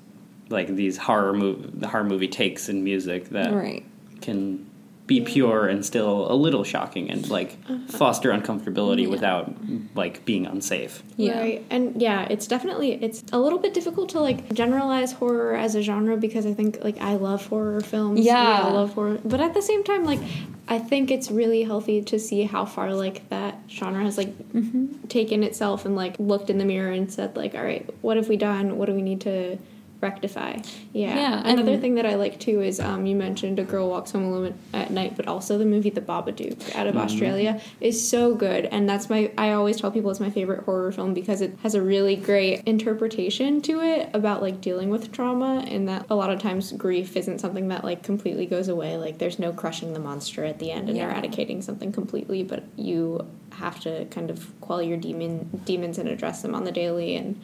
[0.50, 3.84] like these horror movie the horror movie takes in music that right.
[4.20, 4.69] can
[5.10, 7.78] be pure and still a little shocking and like uh-huh.
[7.88, 9.52] foster uncomfortability without
[9.96, 11.02] like being unsafe.
[11.16, 11.40] Yeah.
[11.40, 11.66] Right.
[11.68, 15.82] And yeah, it's definitely it's a little bit difficult to like generalize horror as a
[15.82, 18.20] genre because I think like I love horror films.
[18.20, 18.60] Yeah.
[18.62, 19.18] I love horror.
[19.24, 20.20] But at the same time like
[20.68, 25.08] I think it's really healthy to see how far like that genre has like mm-hmm.
[25.08, 28.28] taken itself and like looked in the mirror and said like all right, what have
[28.28, 28.78] we done?
[28.78, 29.58] What do we need to
[30.00, 30.56] rectify?
[30.92, 31.14] Yeah.
[31.14, 34.24] Yeah, Another thing that I like too is um you mentioned A Girl Walks Home
[34.24, 38.64] Alone at Night, but also the movie The Babadook out of Australia is so good
[38.66, 41.74] and that's my I always tell people it's my favorite horror film because it has
[41.74, 46.30] a really great interpretation to it about like dealing with trauma and that a lot
[46.30, 50.00] of times grief isn't something that like completely goes away like there's no crushing the
[50.00, 51.10] monster at the end and Yeah.
[51.10, 56.42] eradicating something completely but you have to kind of quell your demon demons and address
[56.42, 57.40] them on the daily and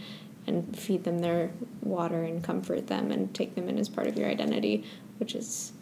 [0.46, 1.50] and feed them their
[1.82, 4.84] water and comfort them and take them in as part of your identity
[5.18, 5.72] which is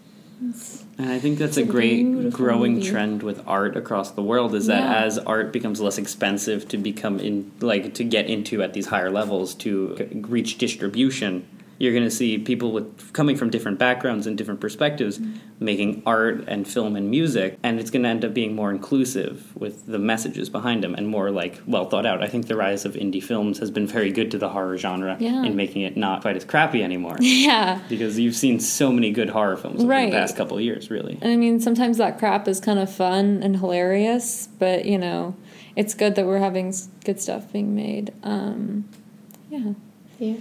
[0.98, 2.90] And I think that's a a great growing movie.
[2.90, 5.04] trend with art across the world is that Yeah.
[5.04, 9.10] as art becomes less expensive to become in like to get into at these higher
[9.10, 9.96] levels to
[10.28, 11.44] reach distribution,
[11.78, 15.64] you're going to see people with coming from different backgrounds and different perspectives Mm-hmm.
[15.64, 19.56] making art and film and music and it's going to end up being more inclusive
[19.56, 22.22] with the messages behind them and more like well thought out.
[22.22, 25.16] I think the rise of indie films has been very good to the horror genre
[25.20, 25.42] Yeah.
[25.44, 27.16] in making it not quite as crappy anymore.
[27.20, 27.80] Yeah.
[27.88, 30.10] Because you've seen so many good horror films over Right.
[30.10, 31.18] the past couple of years, really.
[31.22, 35.34] And I mean, sometimes that crap is kind of fun and hilarious, but you know,
[35.76, 36.72] it's good that we're having
[37.04, 38.12] good stuff being made.
[38.22, 38.88] Um,
[39.50, 39.72] yeah.
[40.18, 40.36] Yeah.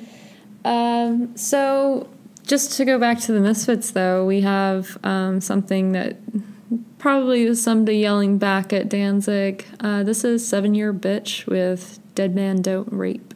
[0.65, 2.09] Um, so,
[2.43, 6.17] just to go back to the Misfits, though, we have um, something that
[6.97, 9.65] probably was somebody yelling back at Danzig.
[9.79, 13.32] Uh, this is Seven Year Bitch with Dead Man Don't Rape.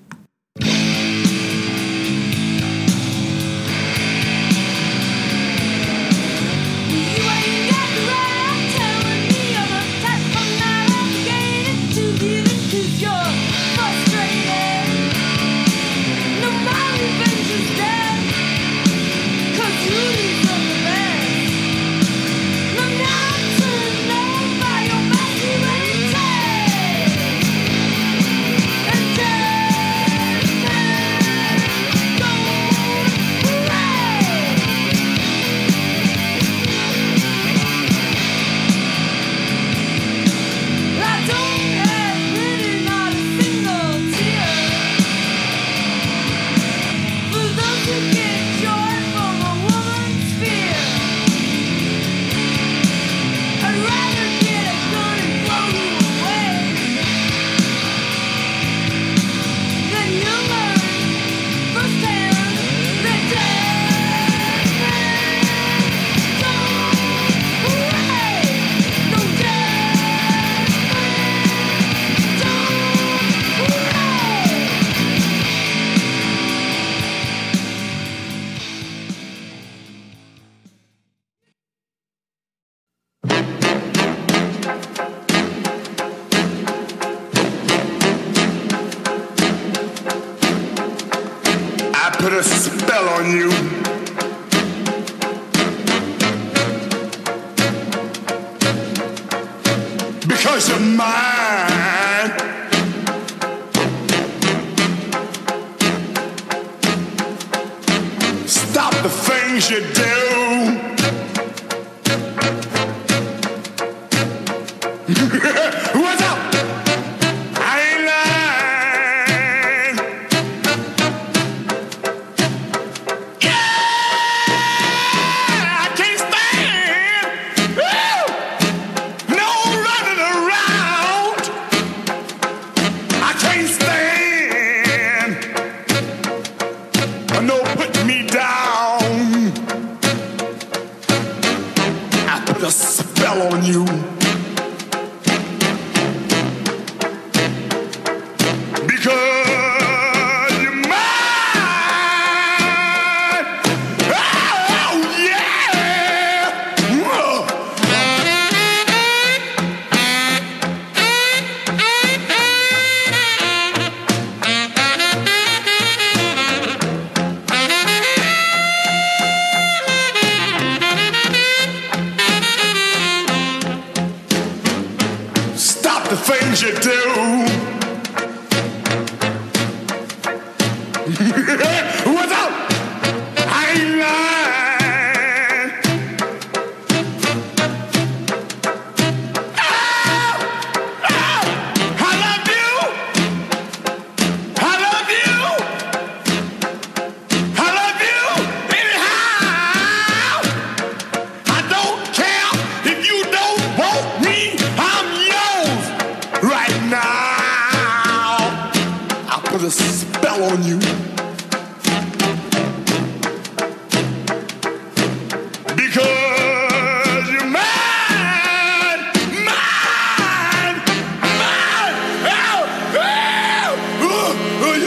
[210.56, 210.78] You're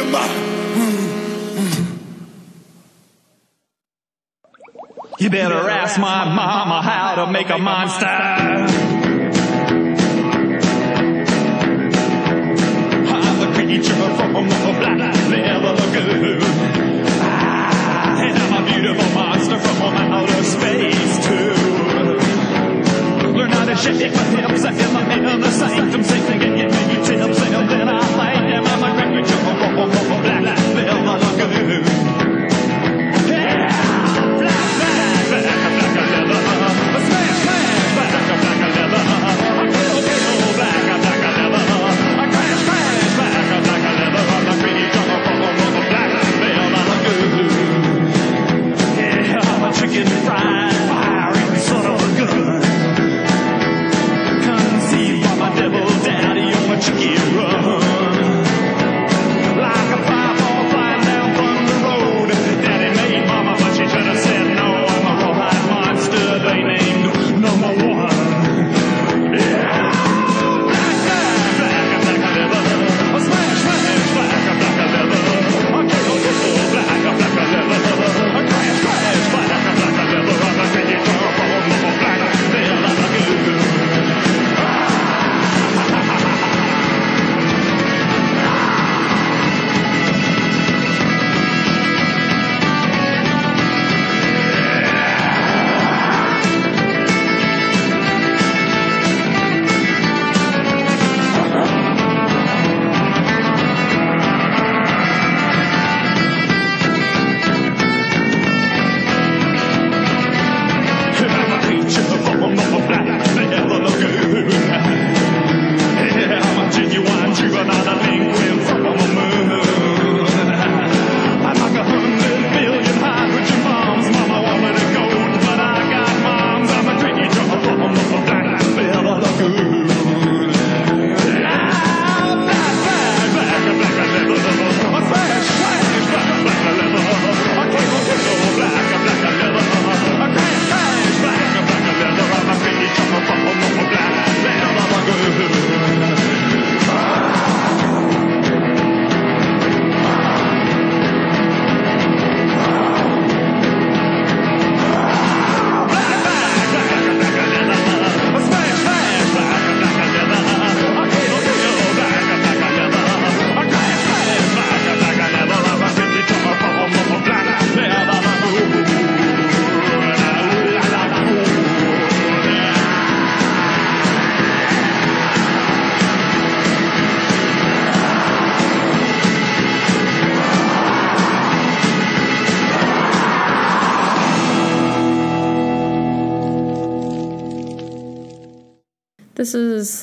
[0.07, 0.41] mine.
[5.19, 8.10] You better ask my mama how to make a monster.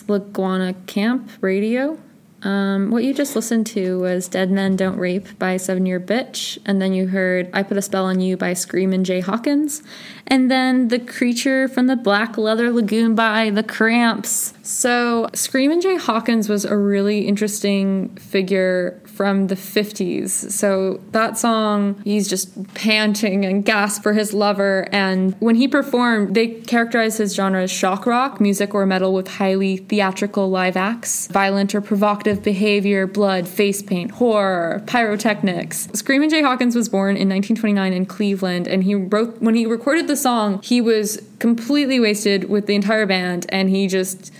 [0.10, 1.97] Is Camp Radio.
[2.43, 6.58] Um, what you just listened to was Dead Men Don't Rape by Seven Year Bitch,
[6.66, 9.82] and then you heard I Put a Spell on You by Screamin' Jay Hawkins,
[10.28, 14.53] and then The Creature from the Black Leather Lagoon by The Cramps.
[14.62, 20.30] So, Screamin' Jay Hawkins was a really interesting figure from the 50s.
[20.51, 26.36] So, that song, he's just panting and gasp for his lover, and when he performed,
[26.36, 31.28] they characterized his genre as shock rock, music or metal with highly theatrical live acts,
[31.28, 35.89] violent or provocative behavior, blood, face paint, horror, pyrotechnics.
[35.93, 40.07] Screaming Jay Hawkins was born in 1929 in Cleveland, and he wrote when he recorded
[40.07, 44.32] the song, he was completely wasted with the entire band, and he just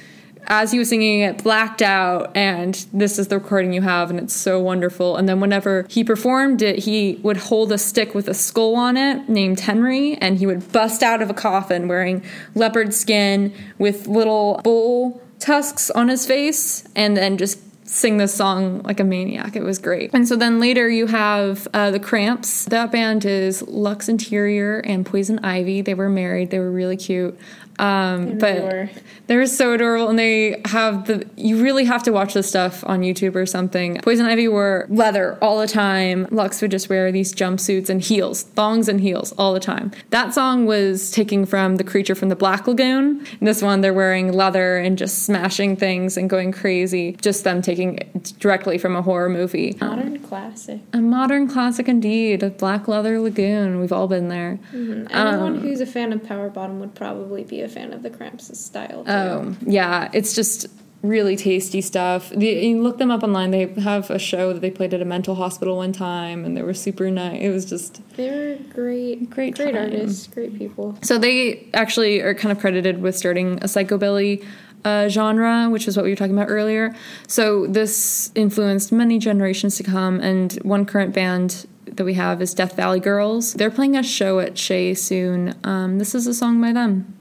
[0.48, 4.20] as he was singing it, blacked out, and this is the recording you have, and
[4.20, 5.18] it's so wonderful.
[5.18, 8.96] And then whenever he performed it, he would hold a stick with a skull on
[8.98, 12.24] it named Henry, and he would bust out of a coffin wearing
[12.56, 18.82] leopard skin with little bull tusks on his face, and then just sing this song
[18.84, 19.56] like a maniac.
[19.56, 20.12] It was great.
[20.14, 22.66] And so then later you have uh, the Cramps.
[22.66, 25.82] That band is Lux Interior and Poison Ivy.
[25.82, 26.52] They were married.
[26.52, 27.40] They were really cute.
[27.80, 28.90] Um, but were.
[29.28, 31.28] they're so adorable, and they have the.
[31.36, 34.00] You really have to watch this stuff on YouTube or something.
[34.02, 36.28] Poison Ivy wore leather all the time.
[36.32, 39.92] Lux would just wear these jumpsuits and heels, thongs and heels all the time.
[40.10, 43.26] That song was taken from The Creature from the Black Lagoon.
[43.40, 47.14] In this one, they're wearing leather and just smashing things and going crazy.
[47.22, 49.78] Just them taking it directly from a horror movie.
[49.80, 50.80] Modern classic.
[50.94, 53.80] A modern classic indeed, a Black Leather Lagoon.
[53.80, 54.58] We've all been there.
[54.74, 58.10] Anyone Um, who's a fan of Power Bottom would probably be a fan of the
[58.10, 59.04] Cramps' style.
[59.04, 59.12] Too.
[59.12, 60.10] Oh, yeah.
[60.14, 60.68] It's just
[61.04, 62.30] really tasty stuff.
[62.32, 63.52] The, you look them up online.
[63.52, 66.64] They have a show that they played at a mental hospital one time, and they
[66.64, 67.40] were super nice.
[67.40, 69.84] It was just They were great, Great great time.
[69.84, 70.98] artists, great people.
[71.04, 74.44] so they actually are kind of credited with starting a psychobilly
[74.86, 76.96] uh, genre, which is what we were talking about earlier.
[77.28, 82.54] So this influenced many generations to come, and one current band that we have is
[82.56, 83.54] Death Valley Girls.
[83.54, 85.54] They're playing a show at Shea soon.
[85.64, 87.17] Um, this is a song by them.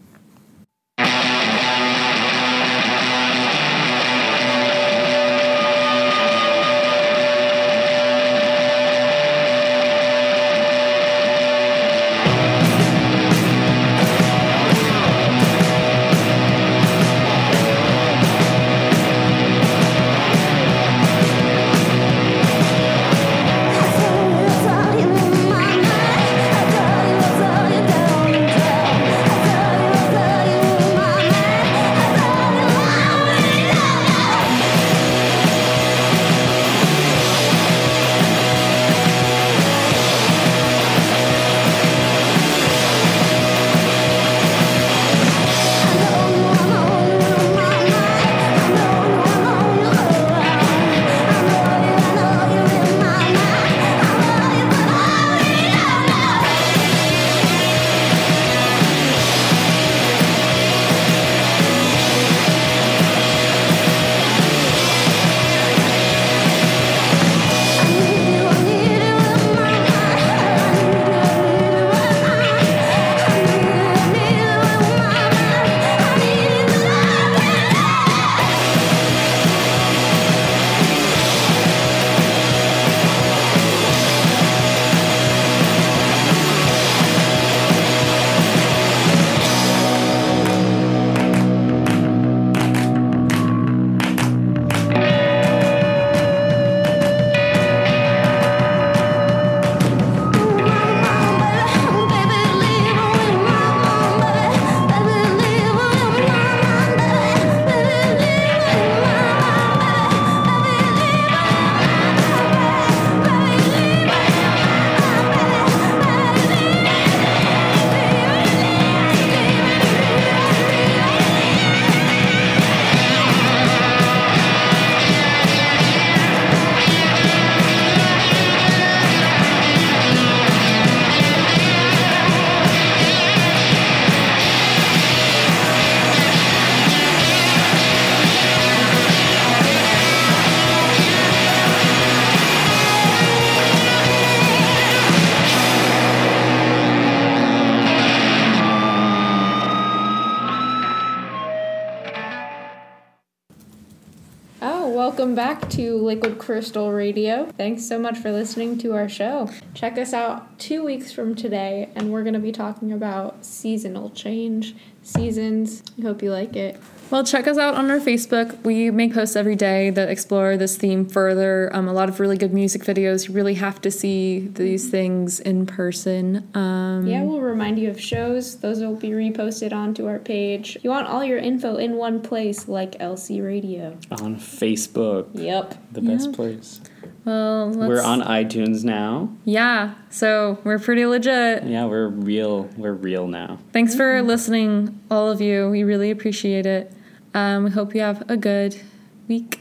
[155.37, 157.45] Back to Liquid Crystal Radio.
[157.59, 159.51] Thanks so much for listening to our show.
[159.75, 164.09] Check us out two weeks from today, and we're going to be talking about seasonal
[164.09, 165.83] change, seasons.
[166.01, 166.81] Hope you like it.
[167.09, 168.61] Well, check us out on our Facebook.
[168.65, 171.71] We make posts every day that explore this theme further.
[171.73, 173.29] Um, a lot of really good music videos.
[173.29, 176.49] You really have to see these things in person.
[176.55, 178.57] Um, Yeah, we'll remind you of shows.
[178.59, 180.77] Those will be reposted onto our page.
[180.83, 183.97] You want all your info in one place, like LC Radio.
[184.11, 185.29] On Facebook.
[185.33, 185.93] Yep.
[185.93, 186.81] The best place.
[187.25, 189.29] Well, let's, We're on iTunes now.
[189.45, 191.65] Yeah, so we're pretty legit.
[191.65, 192.65] Yeah, we're real.
[192.77, 193.59] We're real now.
[193.73, 195.69] Thanks for listening, all of you.
[195.71, 196.93] We really appreciate it.
[197.37, 198.81] Um, we hope you have a good
[199.29, 199.61] week.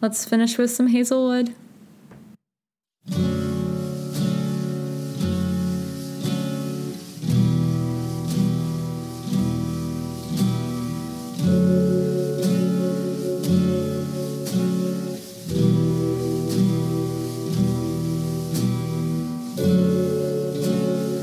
[0.00, 1.52] Let's finish with some Hazlewood.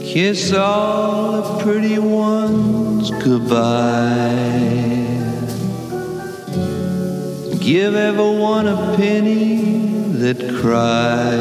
[0.03, 4.84] Kiss all the pretty ones goodbye.
[7.65, 9.55] Give everyone a penny
[10.21, 11.35] that cries.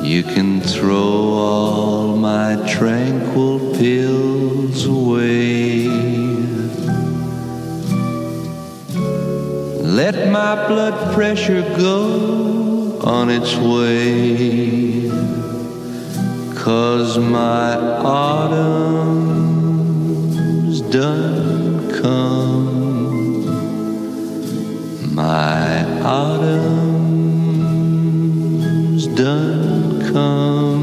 [0.00, 5.88] You can throw all my tranquil pills away.
[9.82, 15.10] Let my blood pressure go on its way.
[16.54, 18.80] Cause my autumn's
[20.82, 22.37] done come.
[25.18, 27.08] My autumn's
[29.08, 30.78] done come.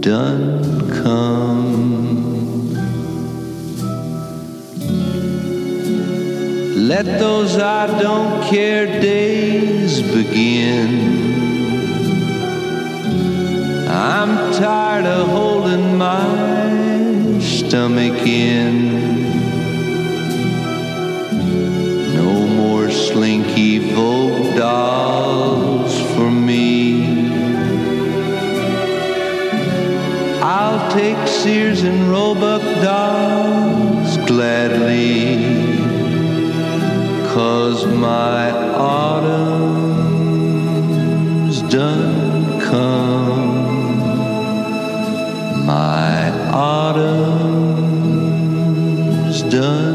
[0.00, 2.74] Done come.
[6.86, 10.90] Let those I don't care days begin.
[13.88, 19.09] I'm tired of holding my stomach in.
[24.56, 27.30] dolls for me.
[30.42, 35.36] I'll take Sears and Roebuck dolls gladly,
[37.32, 38.50] cause my
[38.96, 39.50] autumn's
[41.62, 43.58] done come.
[45.66, 47.00] My autumn's
[49.42, 49.89] done.